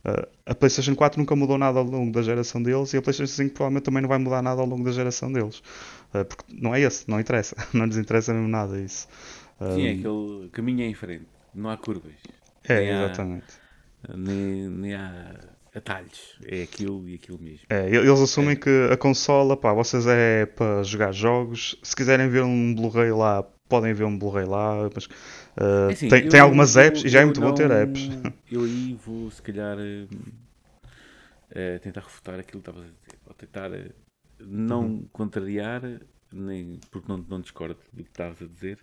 [0.06, 3.34] Uh, a PlayStation 4 nunca mudou nada ao longo da geração deles e a PlayStation
[3.34, 5.60] 5 provavelmente também não vai mudar nada ao longo da geração deles.
[6.14, 7.56] Uh, porque não é esse, não interessa.
[7.74, 9.08] não lhes interessa mesmo nada isso.
[9.74, 12.14] Sim, é aquele caminho é em frente, não há curvas.
[12.66, 13.46] É, nem exatamente.
[14.08, 15.40] Há, nem, nem há
[15.74, 16.38] atalhos.
[16.46, 17.62] É aquilo e aquilo mesmo.
[17.70, 18.56] É, eles assumem é.
[18.56, 21.80] que a consola, pá, vocês é para jogar jogos.
[21.82, 24.90] Se quiserem ver um Blu-ray lá, podem ver um Blu-ray lá.
[24.94, 27.72] Mas, uh, é assim, tem, tem algumas apps e já é muito não, bom ter
[27.72, 28.10] apps.
[28.52, 33.20] Eu aí vou, se calhar, uh, tentar refutar aquilo que estava a dizer.
[33.26, 33.72] Vou tentar
[34.40, 35.08] não uhum.
[35.12, 35.82] contrariar,
[36.32, 38.80] nem, porque não, não discordo do que estavas a dizer.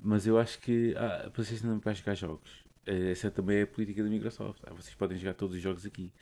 [0.00, 3.66] Mas eu acho que ah, a PlayStation não vai jogar jogos essa também é a
[3.66, 4.62] política da Microsoft.
[4.66, 6.12] Ah, vocês podem jogar todos os jogos aqui.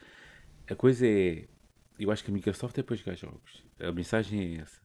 [0.69, 1.47] A coisa é.
[1.99, 3.65] Eu acho que a Microsoft é para jogar jogos.
[3.79, 4.81] A mensagem é essa.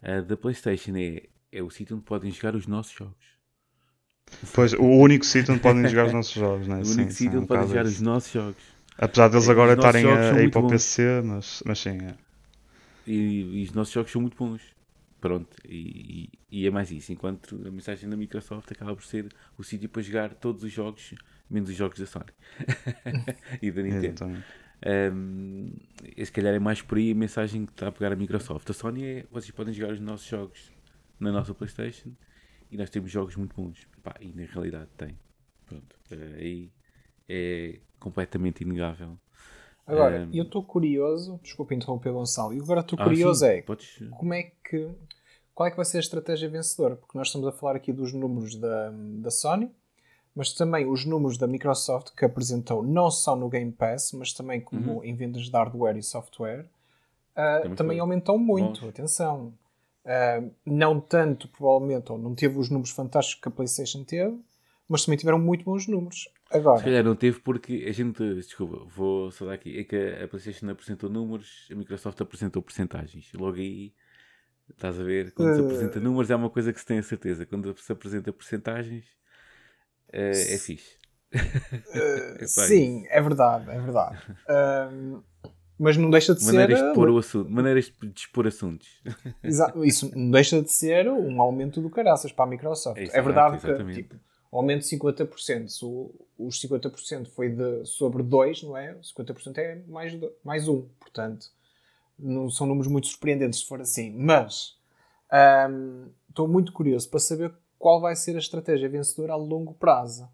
[0.00, 3.38] A da PlayStation é, é o sítio onde podem jogar os nossos jogos.
[4.52, 6.80] Pois, o único sítio onde podem jogar os nossos jogos, não é?
[6.80, 8.62] O único sim, sítio onde podem jogar os nossos jogos.
[8.96, 11.98] Apesar deles é, agora estarem a, a ir para o PC, mas, mas sim.
[11.98, 12.14] É.
[13.06, 14.60] E, e, os nossos jogos são muito bons.
[15.20, 17.12] Pronto, e, e, é mais isso.
[17.12, 21.14] Enquanto a mensagem da Microsoft acaba por ser o sítio para jogar todos os jogos,
[21.50, 22.26] menos os jogos da Sony
[23.60, 24.44] e da Nintendo.
[25.12, 25.72] Um,
[26.24, 28.68] se calhar é mais por aí a mensagem que está a pegar a Microsoft.
[28.70, 30.70] A Sony é: vocês podem jogar os nossos jogos
[31.18, 32.10] na nossa PlayStation
[32.70, 33.86] e nós temos jogos muito bons.
[34.02, 35.18] Pá, e na realidade tem.
[35.66, 35.96] Pronto,
[36.38, 36.70] aí
[37.28, 39.18] é completamente inegável
[39.88, 40.34] Agora, um...
[40.34, 43.98] eu estou curioso, desculpa interromper Gonçalo, e agora estou ah, curioso é podes...
[44.10, 44.90] como é que
[45.54, 46.94] qual é que vai ser a estratégia vencedora?
[46.94, 49.72] Porque nós estamos a falar aqui dos números da, da Sony,
[50.32, 54.60] mas também os números da Microsoft que apresentou não só no Game Pass, mas também
[54.60, 55.04] como uhum.
[55.04, 56.60] em vendas de hardware e software,
[57.32, 58.82] uh, também, também aumentou muito.
[58.82, 58.90] Bons.
[58.90, 59.52] Atenção.
[60.08, 64.40] Uh, não tanto, provavelmente, ou não teve os números fantásticos que a PlayStation teve,
[64.88, 66.30] mas também tiveram muito bons números.
[66.50, 66.78] Agora.
[66.78, 68.34] Se calhar não teve porque a gente.
[68.36, 69.78] Desculpa, vou só dar aqui.
[69.78, 73.30] É que a PlayStation apresentou números, a Microsoft apresentou porcentagens.
[73.34, 73.92] Logo aí.
[74.70, 75.32] Estás a ver?
[75.32, 75.54] Quando uh...
[75.56, 77.44] se apresenta números é uma coisa que se tem a certeza.
[77.44, 79.04] Quando se apresenta porcentagens
[80.10, 80.96] é, é fixe.
[81.30, 84.18] É sim, é verdade, é verdade.
[85.78, 86.88] Mas não deixa de maneiras ser.
[86.88, 88.88] De pôr o assunto, maneiras de expor assuntos.
[89.42, 93.00] Exato, isso não deixa de ser um aumento do caraças para a Microsoft.
[93.00, 93.94] Exato, é verdade exatamente.
[93.94, 95.68] que tipo, aumento de 50%.
[95.68, 95.84] Se
[96.36, 98.94] os 50% foi de, sobre 2, não é?
[98.94, 100.12] 50% é mais,
[100.44, 100.88] mais 1.
[100.98, 101.46] Portanto,
[102.18, 104.12] não são números muito surpreendentes se for assim.
[104.16, 104.76] Mas
[106.28, 110.28] estou um, muito curioso para saber qual vai ser a estratégia vencedora a longo prazo.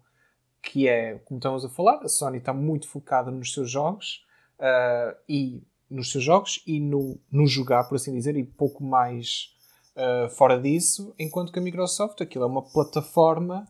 [0.59, 4.24] Que é, como estamos a falar, a Sony está muito focada nos seus jogos
[4.59, 9.53] uh, e nos seus jogos e no, no jogar, por assim dizer, e pouco mais
[9.95, 13.67] uh, fora disso, enquanto que a Microsoft, aquilo é uma plataforma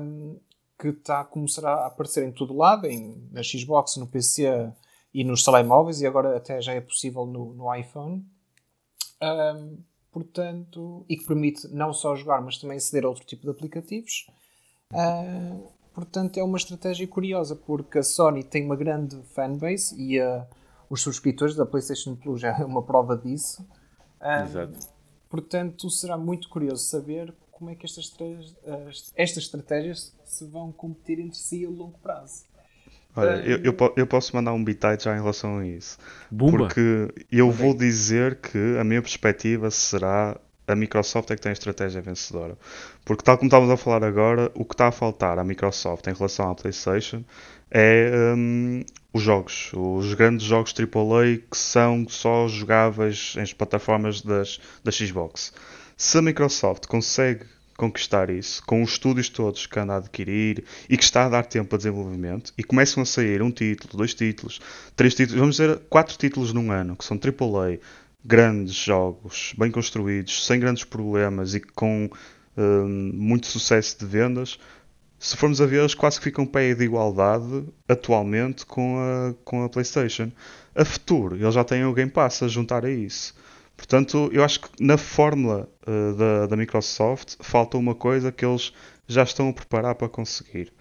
[0.00, 0.38] um,
[0.78, 4.72] que a começar a aparecer em todo lado, em, na Xbox, no PC
[5.12, 8.24] e nos telemóveis, e agora até já é possível no, no iPhone.
[9.22, 9.78] Um,
[10.12, 14.26] portanto, e que permite não só jogar, mas também aceder a outro tipo de aplicativos.
[14.92, 20.44] Uh, portanto, é uma estratégia curiosa, porque a Sony tem uma grande fanbase e uh,
[20.90, 23.62] os subscritores da PlayStation Plus já é uma prova disso.
[24.20, 24.94] Uh, Exato.
[25.30, 28.12] Portanto, será muito curioso saber como é que estas,
[29.16, 32.44] estas estratégias se vão competir entre si a longo prazo.
[33.16, 35.98] Olha, eu, eu, eu, posso mandar um bitite já em relação a isso.
[36.30, 36.58] Bumba.
[36.58, 37.62] Porque eu okay.
[37.62, 42.56] vou dizer que a minha perspectiva será a Microsoft é que tem a estratégia vencedora.
[43.04, 46.14] Porque tal como estávamos a falar agora, o que está a faltar à Microsoft em
[46.14, 47.22] relação à PlayStation
[47.70, 54.60] é um, os jogos, os grandes jogos AAA que são só jogáveis em plataformas das,
[54.82, 55.52] da Xbox.
[55.96, 57.44] Se a Microsoft consegue
[57.76, 61.44] conquistar isso, com os estúdios todos que anda a adquirir e que está a dar
[61.44, 64.60] tempo a desenvolvimento, e começam a sair um título, dois títulos,
[64.94, 67.78] três títulos, vamos dizer quatro títulos num ano, que são AAA,
[68.24, 72.08] grandes jogos, bem construídos, sem grandes problemas e com
[72.56, 74.58] um, muito sucesso de vendas,
[75.24, 79.64] se formos a ver, eles quase que ficam pé de igualdade atualmente com a, com
[79.64, 80.30] a PlayStation.
[80.74, 83.34] A futuro, eles já têm o Game Pass a juntar a isso.
[83.74, 88.72] Portanto, eu acho que na fórmula uh, da, da Microsoft falta uma coisa que eles
[89.08, 90.72] já estão a preparar para conseguir.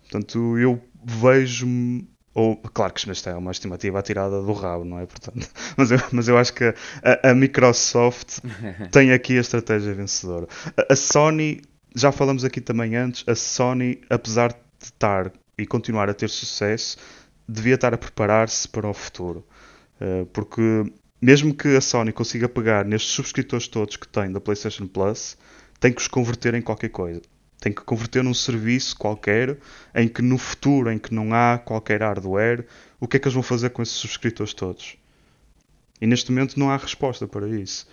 [0.00, 2.08] Portanto, eu vejo-me.
[2.32, 5.06] Ou, claro que isto é uma estimativa tirada do rabo, não é?
[5.06, 8.38] Portanto, mas, eu, mas eu acho que a, a Microsoft
[8.92, 10.46] tem aqui a estratégia vencedora.
[10.76, 11.60] A, a Sony,
[11.94, 16.96] já falamos aqui também antes, a Sony, apesar de estar e continuar a ter sucesso,
[17.48, 19.44] devia estar a preparar-se para o futuro.
[20.00, 20.84] Uh, porque
[21.20, 25.36] mesmo que a Sony consiga pegar nestes subscritores todos que tem da PlayStation Plus,
[25.78, 27.20] tem que os converter em qualquer coisa.
[27.60, 29.58] Tem que converter num serviço qualquer
[29.94, 32.66] em que no futuro, em que não há qualquer hardware,
[32.98, 34.96] o que é que eles vão fazer com esses subscritores todos?
[36.00, 37.86] E neste momento não há resposta para isso.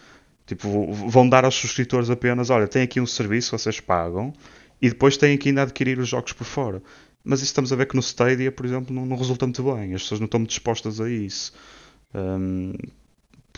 [0.45, 4.34] Tipo, vão dar aos subscritores apenas, olha, tem aqui um serviço, vocês pagam,
[4.82, 6.82] e depois têm que ainda adquirir os jogos por fora.
[7.21, 9.93] Mas isso estamos a ver que no Stadia, por exemplo, não, não resulta muito bem.
[9.93, 11.51] As pessoas não estão muito dispostas a isso.
[12.15, 12.71] Um,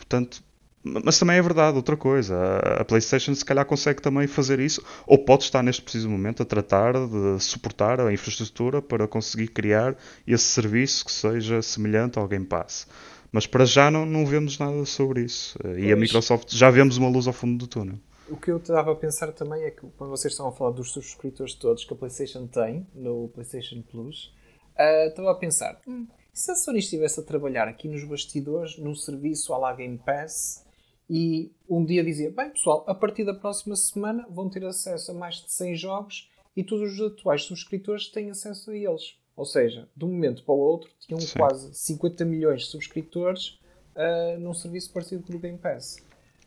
[0.09, 0.41] Portanto,
[0.83, 2.35] mas também é verdade, outra coisa.
[2.79, 6.45] A PlayStation se calhar consegue também fazer isso, ou pode estar neste preciso momento a
[6.45, 12.45] tratar de suportar a infraestrutura para conseguir criar esse serviço que seja semelhante ao Game
[12.45, 12.87] Pass.
[13.31, 15.57] Mas para já não, não vemos nada sobre isso.
[15.61, 15.77] Pois.
[15.77, 17.99] E a Microsoft já vemos uma luz ao fundo do túnel.
[18.29, 20.91] O que eu estava a pensar também é que quando vocês estão a falar dos
[20.91, 24.33] subscritores todos que a PlayStation tem no PlayStation Plus,
[24.77, 28.93] uh, estava a pensar, hum, se a Sony estivesse a trabalhar aqui nos bastidores, num
[28.93, 30.63] serviço à la Game Pass,
[31.09, 35.13] e um dia dizia: Bem, pessoal, a partir da próxima semana vão ter acesso a
[35.13, 39.17] mais de 100 jogos e todos os atuais subscritores têm acesso a eles.
[39.35, 41.39] Ou seja, de um momento para o outro, tinham Sim.
[41.39, 43.59] quase 50 milhões de subscritores
[43.95, 45.97] uh, num serviço parecido com o Game Pass.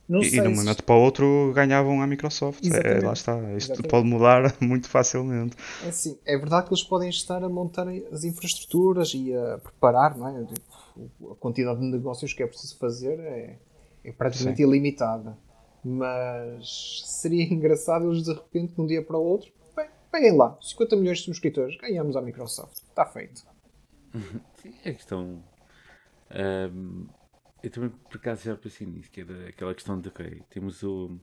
[0.08, 2.62] Não e, e de um momento para o outro ganhavam a Microsoft.
[2.66, 3.34] É, lá está.
[3.56, 3.88] Isto Exatamente.
[3.88, 5.56] pode mudar muito facilmente.
[5.84, 10.16] É assim, é verdade que eles podem estar a montar as infraestruturas e a preparar,
[10.16, 10.46] não é?
[11.30, 13.56] A quantidade de negócios que é preciso fazer é,
[14.04, 14.68] é praticamente Sim.
[14.68, 15.36] ilimitada.
[15.84, 20.56] Mas seria engraçado eles de repente, de um dia para o outro, bem, peguem lá,
[20.60, 22.76] 50 milhões de subscritores, ganhamos a Microsoft.
[22.76, 23.44] Está feito.
[24.62, 25.42] Sim, é questão.
[26.30, 27.06] Um
[27.62, 31.18] eu também por acaso já pensei nisso, que era aquela questão de ok, temos o.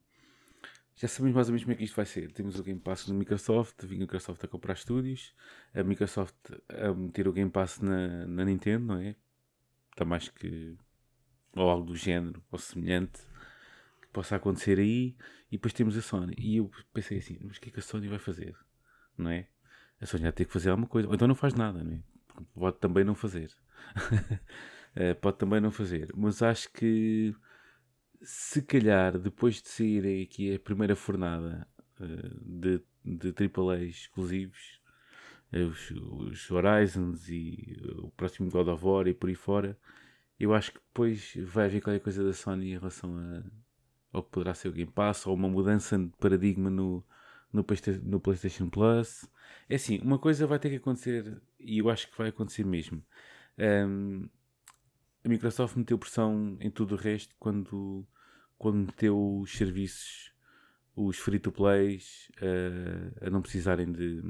[0.96, 2.32] Já sabemos mais ou menos como é que isto vai ser.
[2.32, 5.34] Temos o Game Pass no Microsoft, vinha a Microsoft a comprar estúdios,
[5.74, 6.36] a Microsoft
[6.70, 9.16] a meter o Game Pass na, na Nintendo, não é?
[9.92, 10.78] Está mais que.
[11.56, 13.22] Ou algo do género, ou semelhante,
[14.02, 15.16] que possa acontecer aí.
[15.52, 16.36] E depois temos a Sony.
[16.38, 18.56] E eu pensei assim, mas o que é que a Sony vai fazer?
[19.18, 19.48] Não é?
[20.00, 21.08] A Sony vai ter que fazer alguma coisa.
[21.08, 22.04] Ou então não faz nada, não é?
[22.54, 23.52] Pode também não fazer.
[24.96, 26.12] Uh, pode também não fazer.
[26.16, 27.36] Mas acho que
[28.22, 31.68] se calhar depois de sair aqui a primeira fornada
[32.00, 34.80] uh, de, de AAA exclusivos,
[35.54, 39.78] uh, os, os, Horizons e o próximo God of War e por aí fora,
[40.40, 43.44] eu acho que depois vai haver qualquer coisa da Sony em relação a,
[44.14, 47.04] ao que poderá ser o Game Pass ou uma mudança de paradigma no,
[47.52, 47.66] no,
[48.04, 49.26] no PlayStation Plus.
[49.68, 53.04] É assim, uma coisa vai ter que acontecer e eu acho que vai acontecer mesmo.
[53.58, 54.30] Um,
[55.24, 58.08] a Microsoft meteu pressão em tudo o resto quando,
[58.58, 60.34] quando meteu os serviços,
[60.96, 64.22] os free-to-plays, uh, a não precisarem de,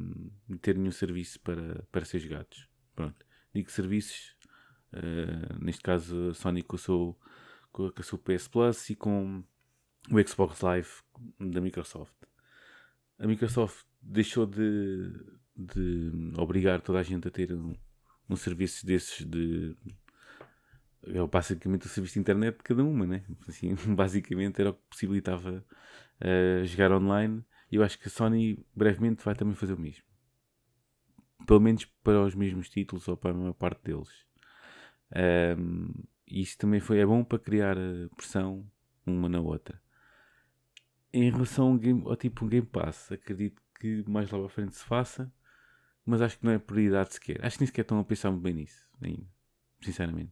[0.47, 2.68] de, ter nenhum serviço para, para ser jogados.
[2.95, 3.26] Pronto.
[3.53, 4.36] Digo serviços,
[4.94, 7.18] uh, neste caso a Sony com o seu,
[7.72, 9.44] com o seu PS Plus e com
[10.12, 10.90] o Xbox Live
[11.40, 12.14] da Microsoft.
[13.18, 15.12] A Microsoft deixou de,
[15.56, 17.76] de obrigar toda a gente a ter um,
[18.30, 19.76] um serviço desses de.
[21.04, 23.24] É basicamente o serviço de internet de cada uma, né?
[23.48, 25.66] Assim, basicamente era o que possibilitava
[26.22, 27.44] uh, jogar online.
[27.72, 30.04] E eu acho que a Sony brevemente vai também fazer o mesmo.
[31.46, 34.10] Pelo menos para os mesmos títulos ou para a maior parte deles.
[35.16, 35.91] Um,
[36.28, 37.76] e isso também foi, é bom para criar
[38.16, 38.66] pressão
[39.05, 39.82] uma na outra.
[41.12, 44.76] Em relação ao, game, ao tipo um Game Pass, acredito que mais lá para frente
[44.76, 45.32] se faça,
[46.05, 47.43] mas acho que não é prioridade sequer.
[47.43, 49.26] Acho que nem sequer estão a pensar muito bem nisso, ainda,
[49.82, 50.32] sinceramente.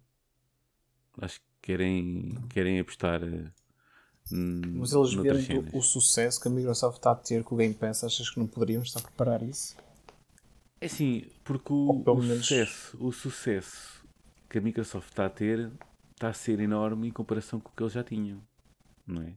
[1.20, 3.22] Acho que querem, querem apostar.
[4.32, 7.74] Hum, mas eles vendo o sucesso que a Microsoft está a ter com o Game
[7.74, 9.76] Pass, achas que não poderíamos estar a preparar isso?
[10.80, 12.46] É assim, porque o, o menos...
[12.46, 13.97] sucesso, o sucesso
[14.50, 15.72] que a Microsoft está a ter
[16.18, 18.42] está a ser enorme em comparação com o que eles já tinham,
[19.06, 19.34] não é?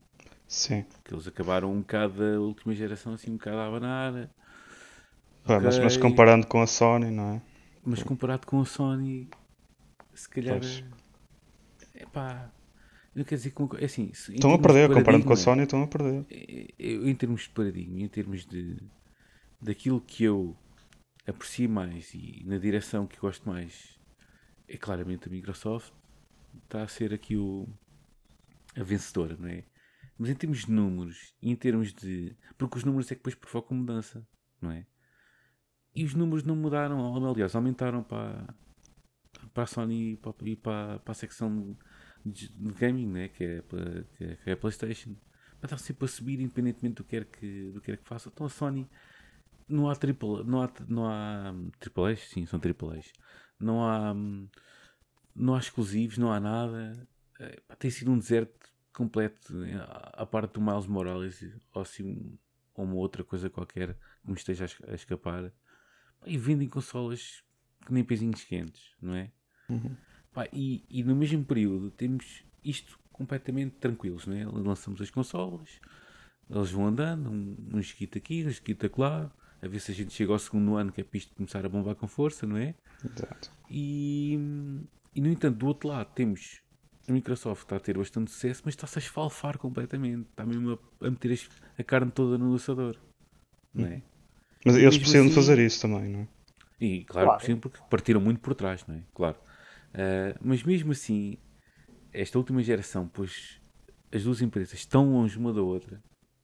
[0.49, 0.85] Sim.
[1.05, 4.31] Que eles acabaram um bocado da última geração assim um bocado a abanar.
[5.45, 5.61] Ah, okay.
[5.61, 7.43] mas, mas, comparando com a Sony, não é?
[7.85, 9.29] Mas comparado com a Sony,
[10.15, 10.61] se calhar.
[11.95, 12.51] É pá.
[13.15, 13.63] Não quer dizer que.
[13.79, 16.25] É assim, estão a perder, comparando com a Sony, estão a perder.
[16.79, 18.77] Eu, em termos de paradigma, em termos de.
[19.61, 20.57] daquilo que eu
[21.27, 24.00] aprecio mais e na direção que gosto mais,
[24.71, 25.93] é claramente a Microsoft
[26.65, 27.69] está a ser aqui o,
[28.77, 29.65] a vencedora, não é?
[30.17, 32.37] Mas em termos de números e em termos de.
[32.57, 34.27] Porque os números é que depois provocam mudança,
[34.61, 34.87] não é?
[35.95, 38.55] E os números não mudaram, aliás, aumentaram para,
[39.53, 41.77] para a Sony e para, e para, para a secção
[42.25, 43.29] de, de gaming, né?
[43.29, 43.63] que, é,
[44.17, 45.17] que é a PlayStation.
[45.61, 48.31] Mas está sempre a subir, independentemente do que quer que, do que, quer que faça.
[48.33, 48.89] Então a Sony
[49.69, 53.13] não há triple, não há, não há triple A's, sim, são triple A's.
[53.61, 54.15] Não há,
[55.35, 57.07] não há exclusivos, não há nada.
[57.39, 59.55] É, tem sido um deserto completo,
[60.13, 61.43] à parte do Miles Morales,
[61.73, 62.39] ou assim,
[62.75, 65.53] ou uma outra coisa qualquer que me esteja a escapar.
[66.27, 67.43] E vendem consolas
[67.87, 69.31] que nem pezinhos quentes, não é?
[69.69, 69.97] Uhum.
[70.33, 74.45] Pá, e, e, no mesmo período temos isto completamente tranquilos, não é?
[74.45, 75.81] Lançamos as consolas,
[76.49, 79.33] eles vão andando, um, um esquito aqui, um esquito lá,
[79.63, 81.69] a ver se a gente chega ao segundo ano que é para isto começar a
[81.69, 82.75] bombar com força, não é?
[83.05, 83.51] Exato.
[83.71, 84.39] E,
[85.15, 86.63] e no entanto, do outro lado temos
[87.09, 90.29] a Microsoft está a ter bastante sucesso, mas está-se a esfalfar completamente.
[90.31, 91.41] Está mesmo a, a meter
[91.79, 92.97] a carne toda no lançador.
[93.75, 94.03] Não é?
[94.65, 96.29] Mas eles precisam assim, de fazer isso também, não é?
[96.81, 97.39] E claro, claro.
[97.39, 99.03] precisam porque partiram muito por trás, não é?
[99.15, 99.37] Claro.
[99.93, 101.37] Uh, mas mesmo assim,
[102.13, 103.61] esta última geração, pois
[104.13, 106.03] as duas empresas estão longe uma da outra,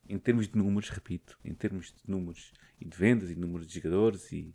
[0.08, 3.66] em termos de números, repito, em termos de números e de vendas e de números
[3.66, 4.54] de jogadores e,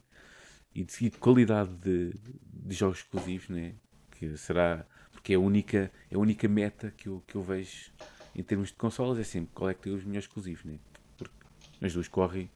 [0.73, 3.75] e, de, e de qualidade de, de, jogos exclusivos, né?
[4.11, 7.91] que será porque é a única, é a única meta que eu, que eu vejo
[8.35, 10.79] em termos de consolas, é sempre qual é que tem os melhores exclusivos, né?
[11.17, 11.33] porque
[11.81, 12.49] as duas correm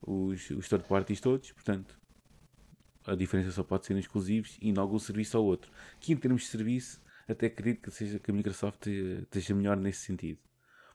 [0.00, 2.02] os, os third parties todos, portanto
[3.06, 5.70] a diferença só pode ser nos exclusivos e em algum serviço ou outro.
[6.00, 10.00] Que em termos de serviço, até acredito que, seja, que a Microsoft esteja melhor nesse
[10.00, 10.38] sentido.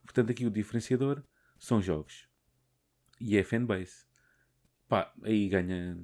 [0.07, 1.21] Portanto, aqui o diferenciador
[1.59, 2.27] são jogos
[3.19, 4.07] e é fanbase.
[4.87, 5.99] Pá, aí ganha,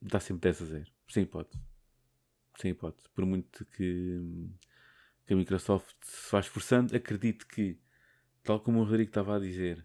[0.00, 1.62] dá sempre 10 a 0, sem hipótese
[2.60, 3.08] sem hipótese.
[3.14, 4.20] Por muito que,
[5.26, 7.78] que a Microsoft se vá esforçando, acredito que,
[8.42, 9.84] tal como o Rodrigo estava a dizer,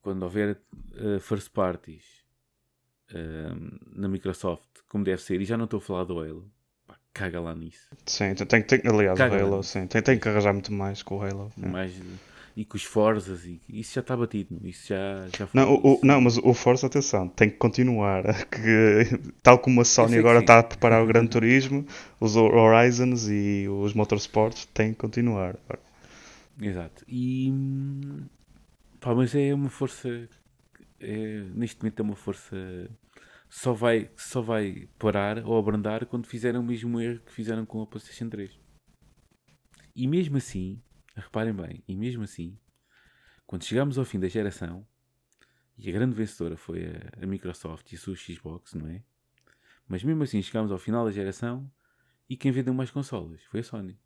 [0.00, 0.60] quando houver
[0.92, 2.24] uh, first parties
[3.10, 6.50] uh, na Microsoft, como deve ser, e já não estou a falar do Halo,
[6.86, 7.88] pá, caga lá nisso.
[8.06, 11.18] Sim, tem, tem, aliás, caga o Halo, sim, tem, tem que arranjar muito mais com
[11.18, 11.52] o Halo.
[11.56, 11.94] Mais,
[12.56, 15.60] e com os Forzas, e isso já está batido, isso já, já foi.
[15.60, 18.24] Não, o, não, mas o Forza, atenção, tem que continuar.
[18.54, 21.84] Que, tal como a Sony agora está a preparar o Gran Turismo,
[22.20, 25.56] os Horizons e os Motorsports têm que continuar.
[26.60, 27.04] Exato.
[27.08, 27.52] E
[29.00, 30.28] pá, mas é uma força.
[31.00, 32.56] É, neste momento é uma força.
[33.48, 37.82] Só vai, só vai parar ou abrandar quando fizerem o mesmo erro que fizeram com
[37.82, 38.50] a PlayStation 3.
[39.96, 40.80] E mesmo assim,
[41.14, 42.58] Reparem bem, e mesmo assim,
[43.46, 44.86] quando chegamos ao fim da geração,
[45.76, 49.02] e a grande vencedora foi a, a Microsoft e a sua Xbox, não é?
[49.88, 51.70] Mas mesmo assim chegámos ao final da geração
[52.28, 53.98] e quem vendeu mais consolas foi a Sony.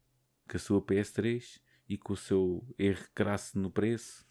[0.48, 4.26] Com a sua PS3 e com o seu erro crasso no preço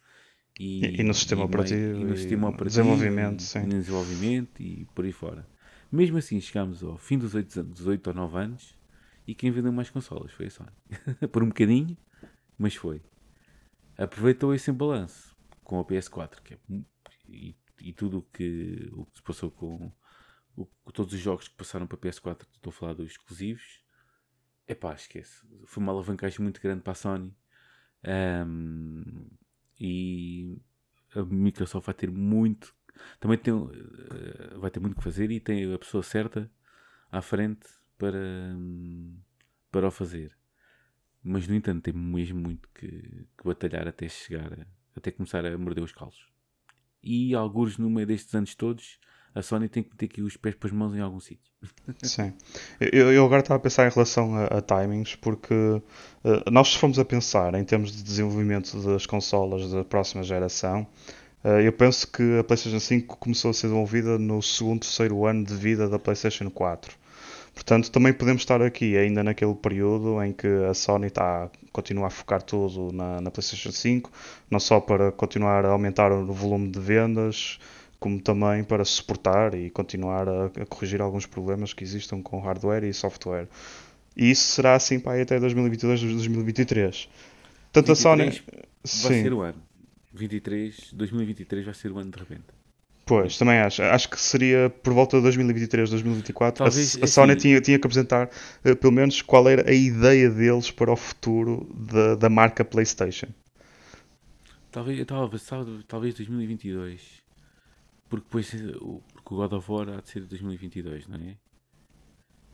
[0.58, 3.60] e, e, e no sistema e operativo, e no sistema operativo, desenvolvimento, sim.
[3.60, 5.46] E no desenvolvimento e por aí fora.
[5.90, 8.78] Mesmo assim chegámos ao fim dos 8, 18 ou 9 anos
[9.26, 10.70] e quem vendeu mais consolas foi a Sony.
[11.32, 11.96] por um bocadinho,
[12.58, 13.02] mas foi.
[13.96, 16.58] Aproveitou esse balanço com a PS4 que é,
[17.28, 19.92] e, e tudo que, o que se passou com
[20.56, 23.82] o, todos os jogos que passaram para a PS4, estou a falar dos exclusivos.
[24.66, 25.46] É pá, esquece.
[25.64, 27.34] Foi uma alavancagem muito grande para a Sony.
[28.04, 29.28] Um,
[29.80, 30.60] e
[31.14, 32.74] a Microsoft vai ter muito,
[33.20, 33.70] também tem, uh,
[34.58, 36.50] vai ter muito que fazer e tem a pessoa certa
[37.10, 38.18] à frente para,
[38.56, 39.16] um,
[39.70, 40.37] para o fazer.
[41.22, 44.66] Mas, no entanto, tem mesmo muito que, que batalhar até chegar, a,
[44.96, 46.26] até começar a morder os calços.
[47.02, 48.98] E, alguns no meio destes anos todos,
[49.34, 51.52] a Sony tem que meter aqui os pés para as mãos em algum sítio.
[52.02, 52.32] Sim.
[52.80, 56.78] Eu, eu, agora estava a pensar em relação a, a timings, porque uh, nós se
[56.78, 60.86] formos a pensar em termos de desenvolvimento das consolas da próxima geração,
[61.44, 65.44] uh, eu penso que a PlayStation 5 começou a ser desenvolvida no segundo, terceiro ano
[65.44, 66.96] de vida da PlayStation 4.
[67.58, 72.06] Portanto, também podemos estar aqui ainda naquele período em que a Sony está a continuar
[72.06, 74.12] a focar tudo na, na PlayStation 5,
[74.48, 77.58] não só para continuar a aumentar o volume de vendas,
[77.98, 82.84] como também para suportar e continuar a, a corrigir alguns problemas que existam com hardware
[82.84, 83.48] e software.
[84.16, 87.08] E isso será assim para aí até 2022, 2023.
[87.72, 88.24] Tanto a Sony.
[88.26, 88.40] Vai
[88.84, 89.22] Sim.
[89.24, 89.60] ser o ano.
[90.14, 92.57] 23, 2023 vai ser o ano de repente.
[93.08, 93.82] Pois, também acho.
[93.82, 96.62] Acho que seria por volta de 2023, 2024.
[96.62, 98.28] Talvez, a, a Sony assim, tinha, tinha que apresentar,
[98.62, 103.28] uh, pelo menos, qual era a ideia deles para o futuro da, da marca PlayStation.
[104.70, 105.42] Talvez, talvez,
[105.88, 107.00] talvez 2022.
[108.10, 108.50] Porque depois
[109.14, 111.34] porque o God of War há de ser de 2022, não é?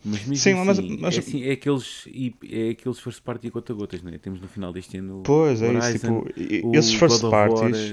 [0.04, 1.16] Mas mesmo Sim, assim, mas, mas...
[1.16, 2.06] É, assim, é, aqueles,
[2.50, 4.18] é aqueles first party gota-gotas, não é?
[4.18, 5.22] Temos no final deste ano.
[5.24, 6.46] Pois, é Horizon, isso.
[6.46, 7.92] Tipo, esses first parties,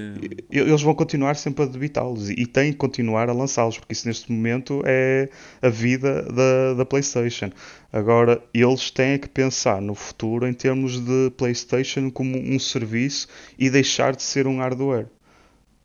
[0.50, 0.58] é...
[0.58, 4.06] eles vão continuar sempre a debitá-los e, e têm que continuar a lançá-los, porque isso
[4.06, 5.30] neste momento é
[5.62, 7.50] a vida da, da PlayStation.
[7.90, 13.26] Agora, eles têm que pensar no futuro em termos de PlayStation como um serviço
[13.58, 15.06] e deixar de ser um hardware.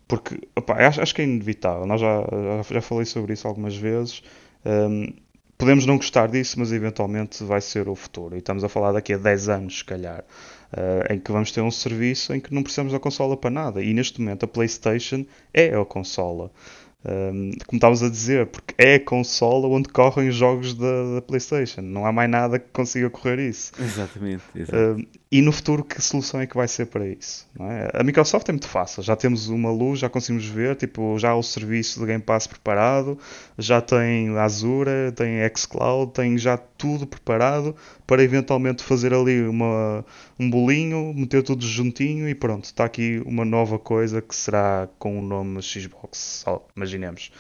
[0.08, 1.86] Porque, opa, acho, acho que é inevitável.
[1.86, 4.22] Nós já, já, já falei sobre isso algumas vezes.
[4.66, 5.14] Um,
[5.58, 8.36] podemos não gostar disso, mas eventualmente vai ser o futuro.
[8.36, 10.24] E estamos a falar daqui a 10 anos, se calhar,
[10.74, 13.82] uh, em que vamos ter um serviço em que não precisamos da consola para nada.
[13.82, 16.51] E neste momento a PlayStation é a consola.
[17.06, 21.22] Um, como estavas a dizer, porque é a consola onde correm os jogos da, da,
[21.22, 21.82] PlayStation.
[21.82, 23.72] Não há mais nada que consiga correr isso.
[23.80, 24.43] Exatamente.
[24.56, 27.48] Um, e no futuro, que solução é que vai ser para isso?
[27.60, 28.00] É?
[28.00, 29.04] A Microsoft é muito fácil.
[29.04, 30.76] Já temos uma luz, já conseguimos ver.
[30.76, 33.18] Tipo, já há o serviço de Game Pass preparado,
[33.58, 37.76] já tem Azure, tem xCloud, tem já tudo preparado
[38.06, 40.06] para eventualmente fazer ali uma,
[40.39, 42.66] um bolinho, meter tudo juntinho e pronto.
[42.66, 46.43] Está aqui uma nova coisa que será com o nome Xbox.
[46.45, 47.32] Só, imaginemos.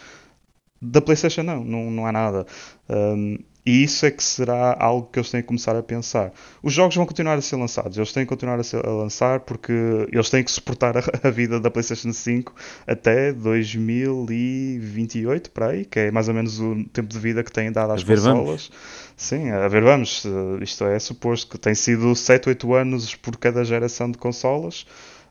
[0.79, 2.45] Da PlayStation não, não, não há nada.
[2.89, 6.31] Um, e isso é que será algo que eles têm que começar a pensar.
[6.63, 9.41] Os jogos vão continuar a ser lançados, eles têm que continuar a, ser, a lançar
[9.41, 9.73] porque
[10.09, 12.55] eles têm que suportar a, a, vida da PlayStation 5
[12.87, 17.69] até 2028, para aí, que é mais ou menos o tempo de vida que têm
[17.69, 18.71] dado às consolas.
[19.17, 20.23] Sim, a ver, vamos.
[20.61, 24.85] Isto é suposto que tem sido 7, 8 anos por cada geração de consolas.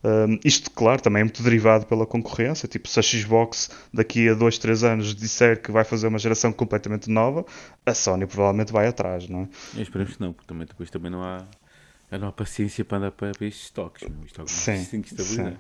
[0.05, 2.68] Um, isto, claro, também é muito derivado pela concorrência.
[2.68, 6.53] Tipo, se a Xbox daqui a 2, 3 anos disser que vai fazer uma geração
[6.53, 7.44] completamente nova,
[7.84, 9.82] a Sony provavelmente vai atrás, não é?
[9.82, 11.44] Esperemos que não, porque também, depois também não há,
[12.12, 14.09] não há paciência para andar para, para estes estoques.
[14.24, 15.03] Isto sim, sim.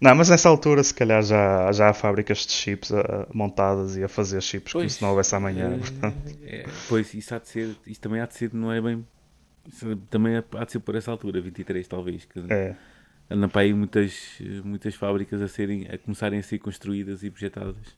[0.00, 4.04] Não, mas nessa altura, se calhar, já, já há fábricas de chips a, montadas e
[4.04, 5.78] a fazer chips pois, como se não houvesse amanhã.
[6.44, 9.04] É, é, pois, isso, há de ser, isso também há de ser, não é bem.
[10.10, 12.24] também há de ser por essa altura, 23 talvez.
[12.26, 12.76] Que, é
[13.30, 17.96] andam para aí muitas, muitas fábricas a, serem, a começarem a ser construídas e projetadas.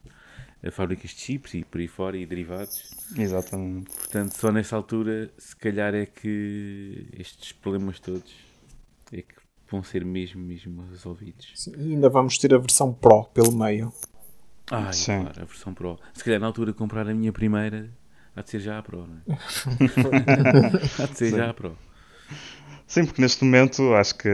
[0.63, 2.95] A fábricas de chips e por aí fora e derivados.
[3.15, 3.91] Exatamente.
[3.95, 8.33] Portanto, só nessa altura, se calhar é que estes problemas todos
[9.11, 9.35] é que
[9.69, 11.51] vão ser mesmo, mesmo resolvidos.
[11.53, 13.93] Sim, e ainda vamos ter a versão Pro pelo meio.
[14.71, 15.99] Ah, claro, a versão Pro.
[16.13, 17.89] Se calhar na altura de comprar a minha primeira,
[18.35, 19.37] há de ser já a Pro, não é?
[21.03, 21.37] há de ser Sim.
[21.37, 21.77] já a Pro.
[22.87, 24.29] Sim, porque neste momento acho que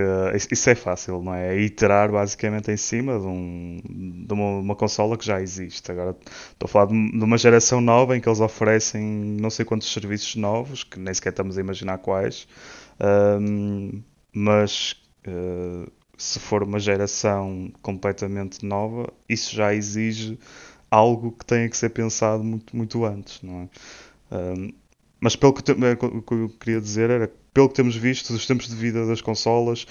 [0.52, 1.56] isso é fácil, não é?
[1.56, 3.82] É iterar basicamente em cima de, um,
[4.28, 5.92] de uma, uma, consola que já existe.
[5.92, 6.16] Agora
[6.52, 9.92] estou a falar de, de, uma geração nova em que eles oferecem não sei quantos
[9.92, 12.48] serviços novos, que nem sequer estamos a imaginar quais,
[13.42, 20.38] um, mas uh, se for uma geração completamente nova, isso já exige
[20.92, 23.62] algo que tenha que ser pensado muito, muito antes, não
[24.32, 24.36] é?
[24.36, 24.74] Um,
[25.20, 28.68] mas pelo que, o que eu queria dizer era pelo que temos visto dos tempos
[28.68, 29.86] de vida das consolas,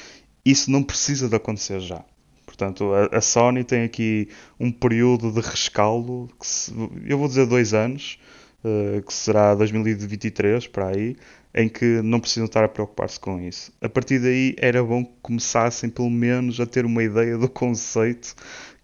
[0.44, 2.04] isso não precisa de acontecer já.
[2.44, 6.72] Portanto, a, a Sony tem aqui um período de rescaldo, que se,
[7.06, 8.18] eu vou dizer dois anos,
[8.64, 11.16] uh, que será 2023, para aí,
[11.54, 13.72] em que não precisam estar a preocupar-se com isso.
[13.80, 18.34] A partir daí era bom que começassem pelo menos a ter uma ideia do conceito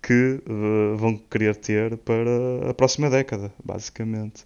[0.03, 4.45] que uh, vão querer ter para a próxima década, basicamente.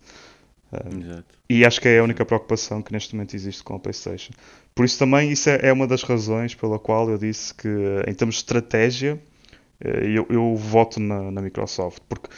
[0.91, 1.39] Exato.
[1.49, 4.33] E acho que é a única preocupação que neste momento existe com a PlayStation.
[4.75, 7.68] Por isso também isso é, é uma das razões pela qual eu disse que
[8.07, 9.20] em termos de estratégia
[9.83, 12.29] Eh, Eu, eu voto na, na Microsoft, porque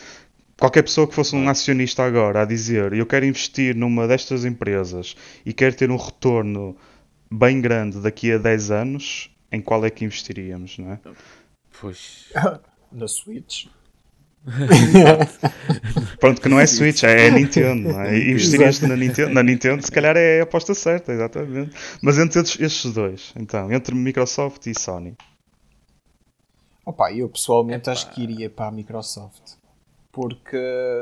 [0.59, 5.15] qualquer pessoa que fosse um acionista agora a dizer eu quero investir numa destas empresas
[5.45, 6.77] e quero ter um retorno
[7.31, 11.01] bem grande daqui a 10 anos, em qual é que investiríamos, não é?
[11.81, 12.33] Pois.
[12.93, 13.67] Na Switch.
[16.21, 18.19] Pronto, que não é Switch, é, é Nintendo, não é?
[18.19, 21.75] Investirias na Nintendo, na Nintendo, se calhar é a aposta certa, exatamente.
[22.03, 25.17] Mas entre estes, dois, então, entre Microsoft e Sony.
[26.85, 27.93] Opa, eu pessoalmente Epá.
[27.93, 29.55] acho que iria para a Microsoft.
[30.13, 30.59] Porque.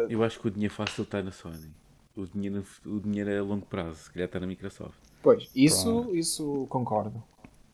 [0.09, 1.75] Eu acho que o dinheiro fácil está na Sony.
[2.17, 4.95] O dinheiro, o dinheiro é a longo prazo, se calhar está na Microsoft.
[5.23, 7.23] Pois, isso, isso concordo.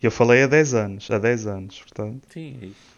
[0.00, 2.26] Eu falei há 10 anos, há 10 anos, portanto.
[2.32, 2.97] Sim, é isso.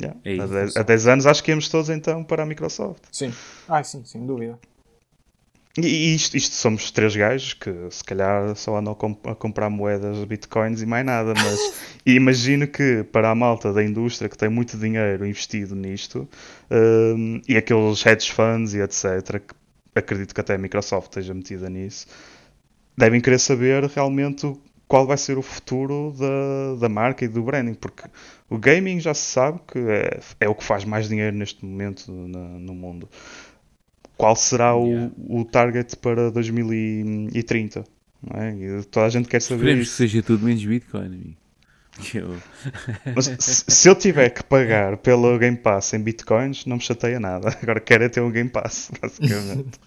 [0.00, 0.18] Yeah.
[0.24, 0.48] É há, isso.
[0.48, 3.02] 10, há 10 anos acho que íamos todos então para a Microsoft.
[3.12, 3.32] Sim.
[3.68, 4.58] Ah, sim, sem dúvida.
[5.76, 9.34] E, e isto, isto somos três gajos que se calhar só andam a, comp- a
[9.34, 11.58] comprar moedas, bitcoins e mais nada, mas
[12.06, 16.28] imagino que para a malta da indústria que tem muito dinheiro investido nisto
[16.70, 19.54] hum, e aqueles hedge funds e etc, que
[19.96, 22.06] acredito que até a Microsoft esteja metida nisso,
[22.96, 27.42] devem querer saber realmente o- qual vai ser o futuro da, da marca e do
[27.42, 28.04] branding, porque
[28.50, 32.10] o gaming já se sabe que é, é o que faz mais dinheiro neste momento
[32.12, 33.08] na- no mundo.
[34.16, 35.12] Qual será o, Yeah.
[35.28, 37.84] o target para 2030?
[38.22, 38.54] Não é?
[38.54, 39.96] E toda a gente quer saber Esperemos que isso.
[39.96, 41.34] seja tudo menos Bitcoin, amigo.
[42.00, 42.36] Que eu-
[43.14, 47.20] Mas se, se eu tiver que pagar pelo Game Pass em bitcoins, não me chateia
[47.20, 47.56] nada.
[47.62, 49.78] Agora quero é ter um Game Pass, basicamente.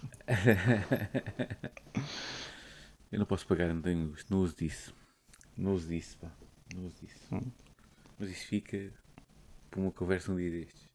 [3.12, 4.30] Eu não posso pagar, não tenho gosto.
[4.30, 4.94] Não uso disso.
[5.56, 6.28] Não uso disso, pá.
[6.74, 7.18] Não uso disso.
[7.32, 7.42] Hum.
[8.18, 8.90] Mas isso fica
[9.70, 10.88] para uma conversa um dia destes.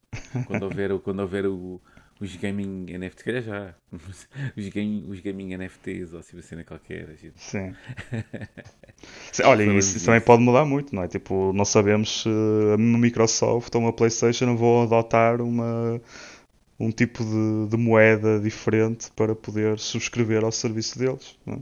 [0.46, 1.80] Quando houver, quando houver o,
[2.20, 3.74] os gaming NFT, se calhar já.
[4.56, 7.08] Os, game, os gaming NFTs ou assim, uma cena qualquer.
[7.16, 7.74] gente- Sim.
[9.32, 11.08] Sim, Olha, Falamos isso, isso também pode mudar muito, não é?
[11.08, 12.28] Tipo, não sabemos se
[12.72, 16.00] a Microsoft ou uma PlayStation vão adotar uma,
[16.78, 21.36] um tipo de, de moeda diferente para poder subscrever ao serviço deles.
[21.44, 21.58] Não é?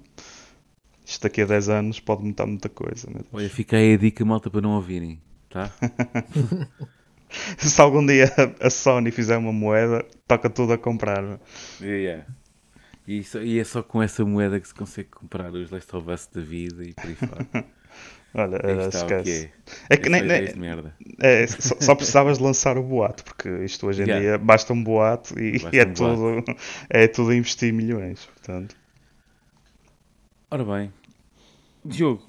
[1.04, 3.08] Isto daqui a 10 anos pode mudar muita coisa.
[3.32, 5.20] Olha, fica aí a dica, malta, para não ouvirem.
[5.50, 5.70] Tá?
[7.56, 8.30] Se algum dia
[8.60, 11.24] a Sony fizer uma moeda, toca tudo a comprar.
[11.80, 11.84] é?
[11.84, 12.26] Yeah.
[13.08, 16.10] E, só- e é só com essa moeda que se consegue comprar os Last of
[16.10, 17.46] Us da vida e por aí fora.
[18.34, 19.50] Olha, era, esquece.
[19.90, 19.94] é.
[19.94, 20.94] É que É nem, só nem- merda.
[21.20, 24.20] é, só, só precisavas lançar o boato, porque isto hoje em Yeah.
[24.24, 26.44] dia basta um boato e, e é, um tudo,
[26.88, 28.24] é tudo investir milhões.
[28.24, 28.74] Portanto,
[30.52, 30.92] Ora bem,
[31.82, 32.26] Diogo,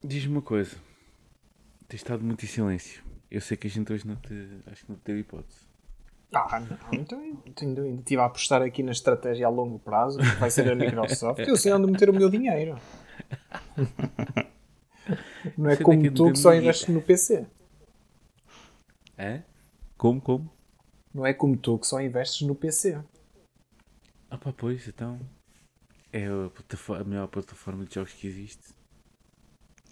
[0.00, 0.76] diz-me uma coisa.
[1.88, 3.02] Tens estado muito em silêncio.
[3.28, 4.32] Eu sei que a gente hoje não te.
[4.70, 5.66] Acho que não te deu hipótese.
[6.32, 10.52] Ah, não, então ainda estive a apostar aqui na estratégia a longo prazo, que vai
[10.52, 11.40] ser a Microsoft.
[11.40, 12.78] Eu sei onde meter o meu dinheiro.
[15.58, 17.44] Não é Sei como a tu que só investes no PC.
[19.18, 19.42] Hã?
[19.98, 20.48] Como, como?
[21.12, 23.02] Não é como tu que só investes no PC.
[24.30, 25.18] Ah pá, pois, então.
[26.12, 28.74] É a, plataforma- a melhor plataforma de jogos que existe.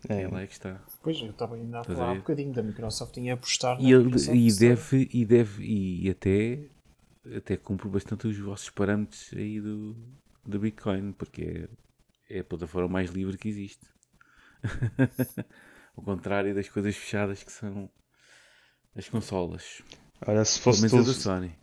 [0.09, 0.81] É, é, lá é que está.
[1.03, 3.89] Pois, eu estava ainda a Estás a falar um bocadinho da Microsoft em apostar na
[3.89, 6.59] E, ele, e deve, e deve, e até,
[7.37, 9.95] até cumpre bastante os vossos parâmetros aí do,
[10.45, 11.69] do Bitcoin, porque
[12.29, 13.87] é, é a plataforma mais livre que existe.
[15.97, 17.91] Ao contrário das coisas fechadas que são
[18.95, 19.83] as consolas.
[20.27, 21.13] Olha, se fosse, a tudo,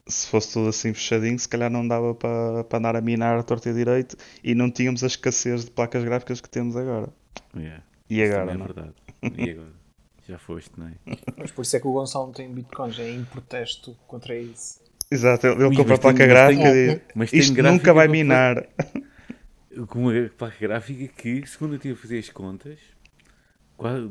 [0.07, 3.43] se fosse tudo assim fechadinho, se calhar não dava para para andar a minar a
[3.43, 7.09] torta e direito e não tínhamos a escassez de placas gráficas que temos agora.
[7.55, 7.83] Yeah.
[8.09, 8.63] E Isso agora, não?
[8.63, 8.93] é verdade.
[9.37, 9.77] E agora?
[10.27, 10.93] Já foste, não é?
[11.37, 14.81] Mas por isso é que o Gonçalo não tem bitcoins, é em protesto contra isso.
[15.09, 17.53] Exato, ele, ele Ui, compra a tem- placa mas gráfica tem- e Mas tem isto
[17.53, 18.67] gráfica nunca vai minar.
[19.87, 22.77] com uma placa gráfica que, segundo eu estive a fazer as contas,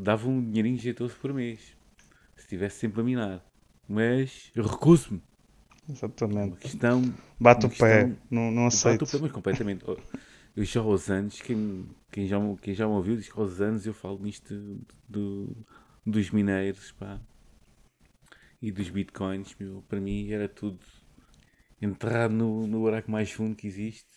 [0.00, 1.60] dava um dinheirinho jeitoso por mês.
[2.34, 3.44] Se estivesse sempre a minar.
[3.88, 5.22] Mas eu recuso-me.
[6.42, 6.56] Uma Exatamente.
[6.56, 7.02] questão.
[7.40, 9.04] Bate o uma pé, questão- não, não Bato aceito.
[9.04, 9.84] o pé, mas completamente.
[9.86, 9.96] Oh,
[10.56, 13.60] Eu já aos anos, quem, quem, já, me- quem já me ouviu diz que aos
[13.60, 14.54] anos eu falo nisto
[15.08, 15.56] do,
[16.06, 17.20] dos mineiros pá,
[18.60, 19.54] e dos bitcoins.
[19.58, 20.78] Meu, para mim era tudo
[21.80, 24.08] enterrado no, no buraco mais fundo que existe.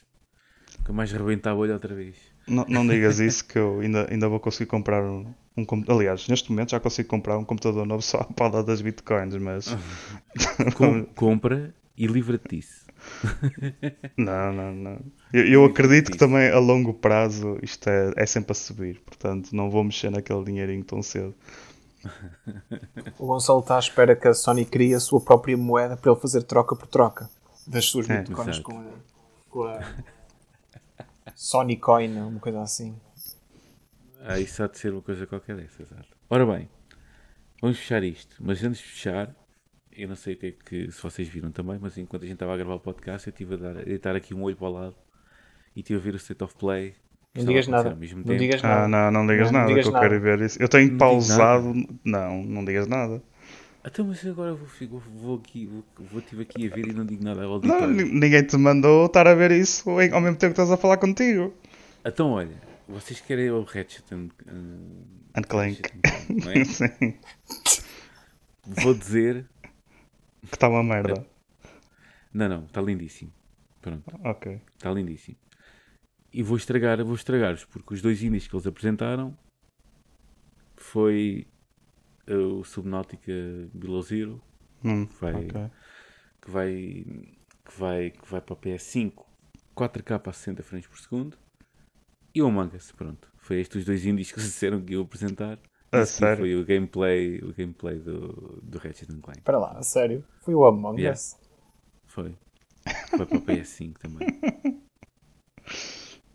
[0.79, 2.17] Nunca mais rebentar a olho outra vez.
[2.47, 5.99] Não, não digas isso que eu ainda, ainda vou conseguir comprar um, um computador.
[6.01, 9.75] Aliás, neste momento já consigo comprar um computador novo só para dar das bitcoins, mas
[10.75, 12.87] Com- compra e livra-te disso.
[14.17, 14.99] não, não, não.
[15.33, 19.51] Eu, eu acredito que também a longo prazo isto é, é sempre a subir, portanto
[19.53, 21.33] não vou mexer naquele dinheirinho tão cedo.
[23.17, 26.19] O Gonçalo está à espera que a Sony crie a sua própria moeda para ele
[26.19, 27.29] fazer troca por troca
[27.67, 28.85] das suas É, bitcoins com a,
[29.49, 29.79] com a
[31.35, 32.95] Sony Coin, uma coisa assim.
[34.21, 36.07] Ah, isso há de ser uma coisa qualquer dessa, exato.
[36.29, 36.69] Ora bem,
[37.61, 38.37] Vamos fechar isto.
[38.39, 39.35] Mas antes de fechar,
[39.91, 42.35] eu não sei o que é que se vocês viram também, mas enquanto a gente
[42.35, 44.67] estava a gravar o podcast, eu estive a, dar, a deitar aqui um olho para
[44.67, 44.95] o lado
[45.75, 46.93] e estive a ver o State of Play.
[47.35, 47.89] Não digas nada.
[47.89, 48.39] ao mesmo Não tempo.
[48.39, 48.87] digas Ah, nada.
[48.87, 50.07] não, não digas Não, não nada, digas que eu nada.
[50.09, 50.61] quero ver isso.
[50.61, 51.73] Eu tenho Não pausado.
[52.05, 53.21] Não, não digas nada.
[53.85, 57.05] Então, mas agora vou, fico- vou aqui, vou, vou tive aqui a ver e não
[57.05, 57.87] digo nada ao Não, auditório.
[58.13, 61.53] ninguém te mandou estar a ver isso ao mesmo tempo que estás a falar contigo.
[62.05, 62.55] Então, olha,
[62.89, 65.81] vocês querem o Ratchet and, uh, And Clank.
[65.81, 66.63] Ratchet não é?
[66.65, 67.17] Sim,
[68.83, 69.47] Vou dizer.
[70.47, 71.25] que está uma merda.
[72.33, 73.31] Não, não, está lindíssimo.
[73.81, 74.61] Pronto, Ok.
[74.75, 75.37] está lindíssimo.
[76.31, 79.35] E vou estragar, vou estragar-vos, porque os dois indies que eles apresentaram
[80.75, 81.47] foi
[82.27, 83.31] o Subnautica
[83.73, 84.41] Below Zero,
[84.83, 85.71] Hum, que vai, ok.
[86.41, 87.05] que vai,
[87.65, 89.25] que vai, que vai para o PS5
[89.75, 91.37] 4K a 60 frames por segundo
[92.33, 93.27] e o Among Us, pronto.
[93.37, 95.57] Foi estes os dois indies que disseram que iam apresentar.
[95.91, 96.37] A Esse sério?
[96.43, 99.39] Foi o gameplay, o gameplay do, do Ratchet and Clank.
[99.39, 100.23] Espera lá, a sério.
[100.41, 101.17] Foi o Among Yeah.
[101.17, 101.35] Us.
[102.05, 102.35] Foi.
[103.09, 104.27] Foi para o PS5 também.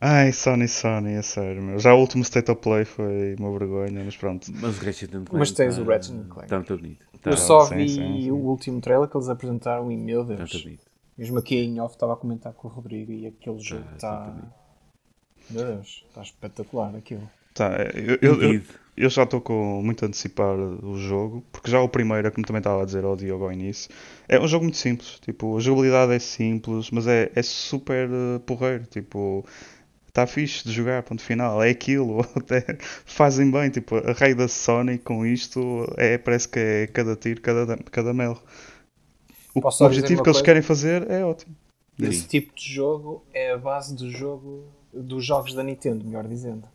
[0.01, 1.79] Ai, Sony, Sony, é sério, meu.
[1.79, 4.51] Já o último State of Play foi uma vergonha, mas pronto.
[4.61, 5.37] Mas o Ratchet and Clank.
[5.39, 6.49] Mas tens tá- o Ratchet and Clank.
[6.49, 7.07] Tá muito bonito.
[7.23, 8.31] Tá, Eu só sim, vi sim, sim.
[8.31, 10.41] o último trailer que eles apresentaram e meu tá Deus.
[10.53, 10.85] muito bonito.
[11.17, 14.21] Mesmo aqui em off estava a comentar com o Rodrigo e aquele jogo tá está.
[14.27, 14.53] bonito.
[15.51, 17.29] Meu Deus, está espetacular aquilo.
[17.55, 18.63] Tá, eu, eu, eu,
[18.97, 22.59] eu já estou com muito a antecipar o jogo, porque já o primeiro, como também
[22.59, 23.91] estava a dizer ao Diogo ao início,
[24.29, 25.21] é um jogo muito simples.
[25.21, 28.87] Tipo, a jogabilidade é simples, mas é, é super eh, porreiro.
[28.87, 29.45] Tipo,
[30.09, 31.63] está fixe de jogar, ponto final.
[31.63, 33.69] É aquilo, até fazem bem.
[33.71, 38.15] Tipo, a rei da Sony com isto é, parece que é cada tiro, cada, cada
[38.15, 38.41] mel.
[39.55, 41.55] O, o objetivo que eles querem fazer é ótimo.
[42.01, 42.27] Esse Sim.
[42.27, 46.67] tipo de jogo é a base do jogo dos jogos da Nintendo, melhor dizendo.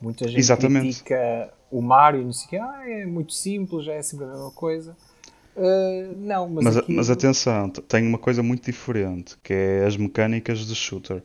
[0.00, 0.80] Muita gente Exatamente.
[1.02, 4.28] critica o Mario não sei o que, ah, é muito simples, já é sempre a
[4.28, 4.96] mesma coisa.
[5.56, 9.96] Ah, não, mas, Mas, aquilo- mas atenção, tem uma coisa muito diferente, que é as
[9.96, 11.22] mecânicas de shooter.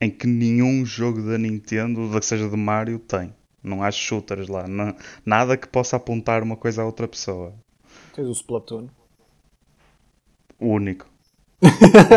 [0.00, 3.34] Em que nenhum jogo da Nintendo, da que seja de Mario, tem.
[3.60, 4.68] Não há shooters lá.
[4.68, 4.94] na-
[5.26, 7.52] nada que possa apontar uma coisa a outra pessoa.
[8.14, 8.88] tens o Splatoon.
[10.60, 11.06] O único.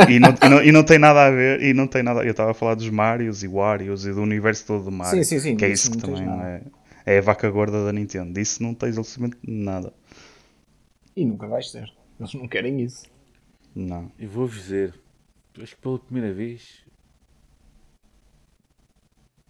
[0.10, 1.62] E, não, e, não, e não tem nada a ver.
[1.62, 2.24] E não tem nada.
[2.24, 5.24] Eu estava a falar dos Marios e Warios e do universo todo de Mario.
[5.24, 5.58] Sim, sim, sim.
[5.58, 6.62] que é isso que também é.
[7.04, 8.34] É a vaca gorda da Nintendo.
[8.34, 9.92] Disso não tens absolutamente nada.
[11.16, 11.92] E nunca vais ter.
[12.20, 13.06] Eles não querem isso.
[13.76, 14.12] Não.
[14.20, 14.94] Eu vou-vos dizer,
[15.60, 16.86] acho que pela primeira vez.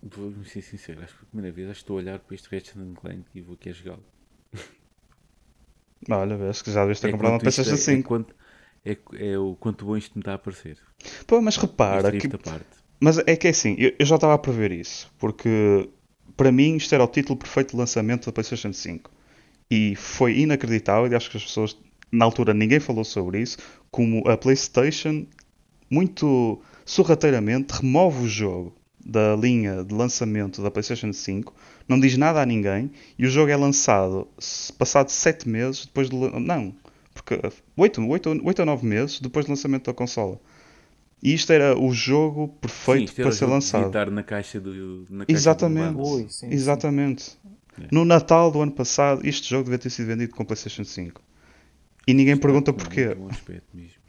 [0.01, 2.49] Vou ser sincero, acho que pela primeira vez acho que estou a olhar para este
[2.49, 4.03] Ratchet and Clank e vou aqui a jogá-lo.
[6.09, 7.99] Olha, vês que já deves ter É comprado uma PlayStation é, 5.
[7.99, 8.35] É, quanto,
[8.85, 10.77] é, é o quanto bom isto me está a parecer.
[11.27, 12.29] Pô, mas repara, que.
[12.99, 15.89] Mas é que é assim, eu, eu já estava a prever isso, porque
[16.37, 19.11] para mim isto era o título perfeito de lançamento da PlayStation 5.
[19.69, 21.77] E foi inacreditável, e acho que as pessoas,
[22.11, 23.57] na altura ninguém falou sobre isso,
[23.89, 25.25] como a PlayStation,
[25.89, 31.53] muito sorrateiramente, remove o jogo da linha de lançamento da PlayStation 5,
[31.87, 34.27] não diz nada a ninguém, e o jogo é lançado
[34.77, 36.15] passado 7 meses depois de.
[36.15, 36.75] Não,
[37.77, 40.39] 8, 8, 8 ou 9 meses depois do lançamento da consola.
[41.23, 43.87] E isto era o jogo Sim, perfeito isto era para ser lançado.
[43.87, 45.05] estar na caixa do.
[45.09, 45.93] Na caixa Exatamente.
[45.95, 46.01] do.
[46.03, 46.49] Ui, sim, sim.
[46.51, 47.37] Exatamente.
[47.79, 47.87] É.
[47.91, 51.21] No Natal do ano passado, este jogo devia ter sido vendido com PlayStation 5.
[52.07, 53.05] E ninguém pergunta Com porquê.
[53.05, 54.01] muito bom aspecto mesmo.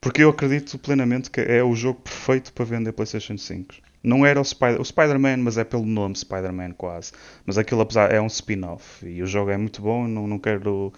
[0.00, 3.74] Porque eu acredito plenamente que é o jogo perfeito para vender PlayStation 5.
[4.02, 7.12] Não era o, Spider- o Spider-Man, mas é pelo nome Spider-Man quase.
[7.46, 9.06] Mas aquilo apesar é um spin-off.
[9.06, 10.92] E o jogo é muito bom, não, não quero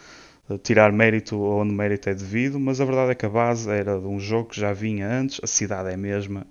[0.63, 4.07] tirar mérito onde mérito é devido, mas a verdade é que a base era de
[4.07, 6.47] um jogo que já vinha antes, a cidade é a mesma.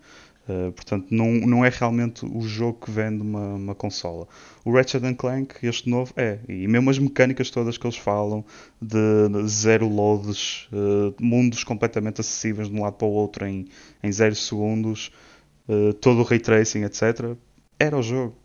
[0.49, 4.27] eh, portanto, não, não é realmente o jogo que vende uma, uma consola.
[4.65, 6.39] O Ratchet Clank, este novo, é.
[6.49, 8.43] E mesmo as mecânicas todas que eles falam,
[8.81, 13.67] de, zero loads, eh, mundos completamente acessíveis de um lado para o outro em,
[14.03, 15.11] em zero segundos,
[15.69, 17.35] eh, todo o ray tracing, etc.
[17.79, 18.35] Era o jogo.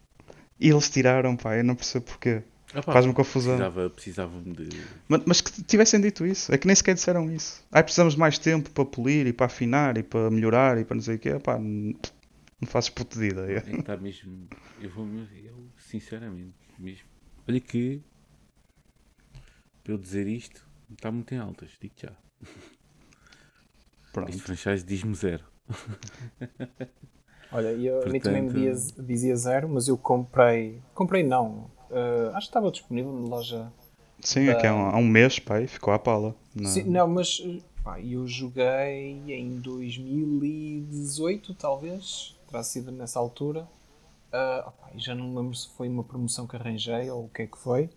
[0.60, 2.42] E eles tiraram, pá, eu não percebo porquê.
[2.86, 3.56] Ah, Faz-me confusão.
[3.56, 4.68] Precisava, precisavam de.
[5.08, 6.52] Mas, mas que tivessem dito isso.
[6.52, 7.64] É que nem sequer disseram isso.
[7.72, 10.94] Ai, precisamos de mais tempo para polir e para afinar e para melhorar e para
[10.94, 11.38] não sei o quê.
[11.38, 11.96] Pá, n-
[12.60, 13.58] não fazes puto de ideia.
[13.58, 14.48] É que está mesmo.
[14.80, 15.34] Eu vou mesmo.
[15.36, 17.06] Eu, sinceramente, mesmo.
[17.48, 18.02] Olha que.
[19.84, 22.12] Para eu dizer isto, está muito em altas, digo já.
[22.42, 24.38] Este Pronto.
[24.40, 25.44] franchise diz-me zero.
[27.50, 30.82] Olha, eu, a mim também me Portanto- dizia, dizia zero, mas eu comprei.
[30.94, 31.70] Comprei não.
[31.90, 33.72] Ah, acho que estava disponível na loja.
[34.20, 36.34] Sim, aqui há um, há um mês, e ficou à pala.
[36.54, 36.68] Não.
[36.68, 37.40] Sim, não, mas
[37.84, 42.36] pá, eu joguei em 2018, talvez.
[42.48, 43.68] Terá sido nessa altura.
[44.32, 47.28] Ah, opá, e já não me lembro se foi uma promoção que arranjei ou o
[47.28, 47.88] que é que foi.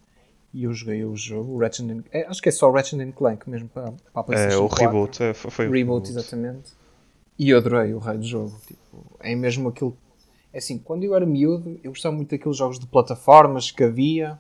[0.54, 3.12] E eu joguei o jogo, Ratchet and, é, acho que é só o Ratchet and
[3.14, 4.86] Clank mesmo para, para a É, PlayStation o 4.
[4.86, 5.24] reboot.
[5.24, 6.74] É, foi o Reboot, exatamente.
[7.40, 8.54] E eu adorei o raio do jogo.
[8.68, 9.96] Tipo, é mesmo aquilo.
[10.54, 14.40] É assim, quando eu era miúdo, eu gostava muito daqueles jogos de plataformas que havia.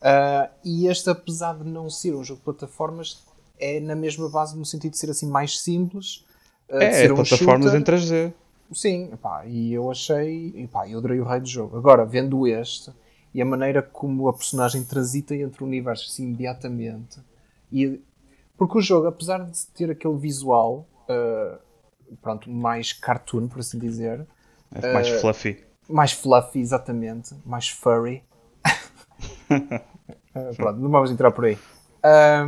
[0.00, 3.22] ah, e este, apesar de não ser um jogo de plataformas,
[3.58, 6.24] é na mesma base no sentido de ser assim mais simples.
[6.68, 7.74] de É, é um plataformas shooter.
[7.74, 8.32] em 3D.
[8.72, 11.76] Sim, epá, e eu achei, epá, eu adorei o raio do jogo.
[11.76, 12.92] Agora, vendo este
[13.34, 17.20] e a maneira como a personagem transita entre universos assim, imediatamente,
[17.72, 18.00] e,
[18.56, 21.58] porque o jogo, apesar de ter aquele visual ah,
[22.22, 24.26] pronto, mais cartoon, por assim dizer,
[24.74, 25.64] É mais fluffy.
[25.88, 28.22] mais fluffy, exatamente, mais furry.
[28.64, 31.58] Ah, pronto, não vamos entrar por aí.
[32.02, 32.44] Eh,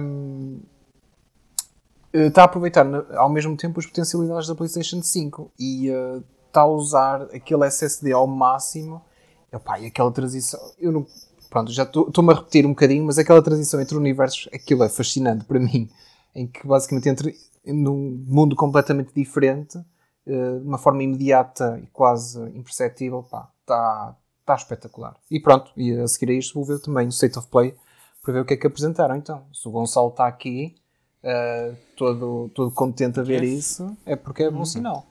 [2.15, 6.67] Está a aproveitar ao mesmo tempo as potencialidades da PlayStation 5 e eh, está a
[6.67, 9.03] usar aquele SSD ao máximo.
[9.51, 10.61] Epá, e aquela transição.
[10.79, 11.07] Eu não.
[11.49, 14.89] Pronto, já estou- estou-me a repetir um bocadinho, mas aquela transição entre universos, aquilo é
[14.91, 15.89] fascinante para mim.
[16.35, 17.35] Em que basicamente entre
[17.67, 19.79] num mundo completamente diferente,
[20.27, 25.17] eh, de uma forma imediata e quase imperceptível, pá, está tá espetacular.
[25.31, 27.75] E pronto, e a seguir a isto vou ver também o State of Play
[28.23, 29.17] para ver o que é que apresentaram.
[29.17, 30.75] Então, se o Gonçalo está aqui,
[31.23, 33.59] eh, todo, todo contente a ver Yes.
[33.59, 35.07] isso, é porque é bom sinal.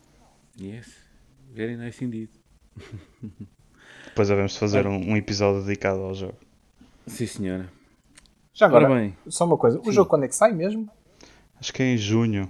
[0.59, 0.88] Yes.
[1.53, 2.30] Very nice indeed.
[4.05, 6.38] Depois devemos fazer um, um episódio dedicado ao jogo.
[7.07, 7.70] Sim, senhora.
[8.53, 9.91] Já agora, Ora bem, só uma coisa, o Sim.
[9.93, 10.89] jogo quando é que sai mesmo?
[11.59, 12.49] Acho que é em junho.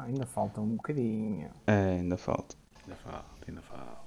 [0.00, 1.50] Ah, ainda falta um bocadinho.
[1.66, 2.56] É, ainda falta.
[2.84, 4.00] ainda falta, ainda falta.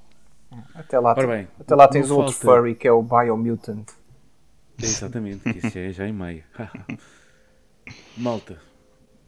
[0.76, 3.88] Até lá, Ora bem, até lá tens o outro falta- furry que é o Biomutant.
[4.82, 6.46] Exatamente, que isso é já em meia.
[8.18, 8.60] Malta,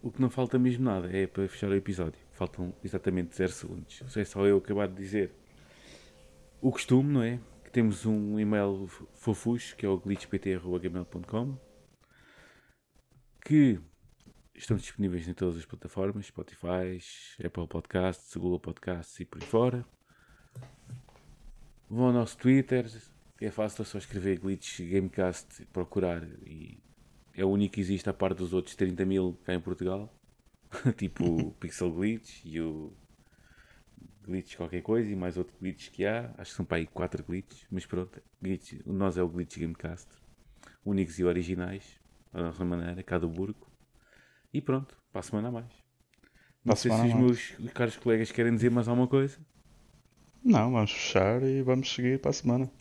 [0.02, 2.20] o que não falta mesmo nada é para fechar o episódio.
[2.32, 4.18] Faltam exatamente 0 segundos.
[4.18, 5.32] É só eu acabar de dizer
[6.62, 7.40] o costume, não é?
[7.64, 11.58] Que temos um e-mail fofucho que é o glitchpt.gmail.com
[13.44, 13.80] que
[14.56, 17.00] estão disponíveis em todas as plataformas, Spotify,
[17.44, 19.86] Apple Podcasts, Google Podcasts e por aí fora.
[21.90, 22.86] Vão ao nosso Twitter,
[23.40, 26.80] é fácil, é só escrever Glitch Gamecast, procurar e
[27.34, 30.14] é o único que existe a par dos outros 30 mil cá em Portugal.
[30.98, 32.94] tipo o Pixel Glitch e o
[34.24, 36.34] Glitch qualquer coisa e mais outro Glitch que há.
[36.38, 40.08] Acho que são para aí 4 Glitches, mas pronto, glitch, nós é o Glitch Gamecast.
[40.84, 42.00] Únicos e originais,
[42.34, 43.65] à nossa maneira, cá do burgo.
[44.56, 45.66] E pronto, para a semana a mais.
[46.64, 49.08] Não Para a sei se semana os a meus caros colegas querem dizer mais alguma
[49.08, 49.38] coisa.
[50.44, 52.72] Não, vamos fechar e vamos seguir para a semana.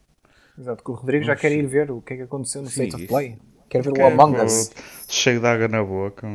[0.58, 2.84] Exato, que o Rodrigo já quer ir ver o que é que aconteceu no Sim,
[2.84, 3.12] State of isso.
[3.12, 3.38] Play.
[3.68, 4.70] Quer ver o Quero- Among Us.
[5.08, 6.28] Cheio de água na boca.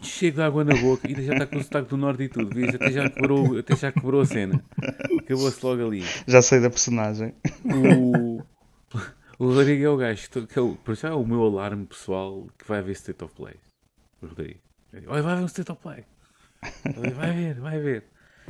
[0.00, 2.54] Cheio de água na boca e já está com o sotaque do norte e tudo.
[2.54, 2.74] Vês?
[2.74, 4.64] Até já quebrou, até já quebrou a cena.
[5.20, 6.02] Acabou-se logo ali.
[6.26, 7.34] Já sei da personagem.
[7.64, 8.38] O,
[9.38, 11.84] o Rodrigo é o gajo que que é o, por já é o meu alarme
[11.86, 13.54] pessoal que vai ver State of Play.
[14.22, 14.60] O Rodrigo.
[15.08, 16.04] Olha, vai ver o State of Play.
[16.96, 18.04] Vai vai ver, vai ver.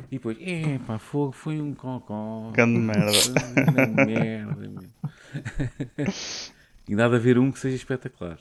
[0.09, 2.51] E depois, epá, fogo, foi um cocó.
[2.51, 3.11] Grande merda.
[3.55, 4.89] Grande merda, meu.
[6.87, 8.39] E nada a ver um que seja espetacular.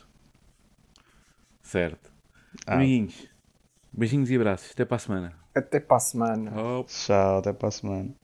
[1.62, 2.12] Certo.
[2.66, 2.74] Ah.
[2.74, 3.28] Amiguinhos,
[3.92, 4.72] beijinhos e abraços.
[4.72, 5.32] Até para a semana.
[5.54, 6.52] Até para a semana.
[6.54, 6.84] Oh.
[6.84, 8.14] Tchau, até para a semana.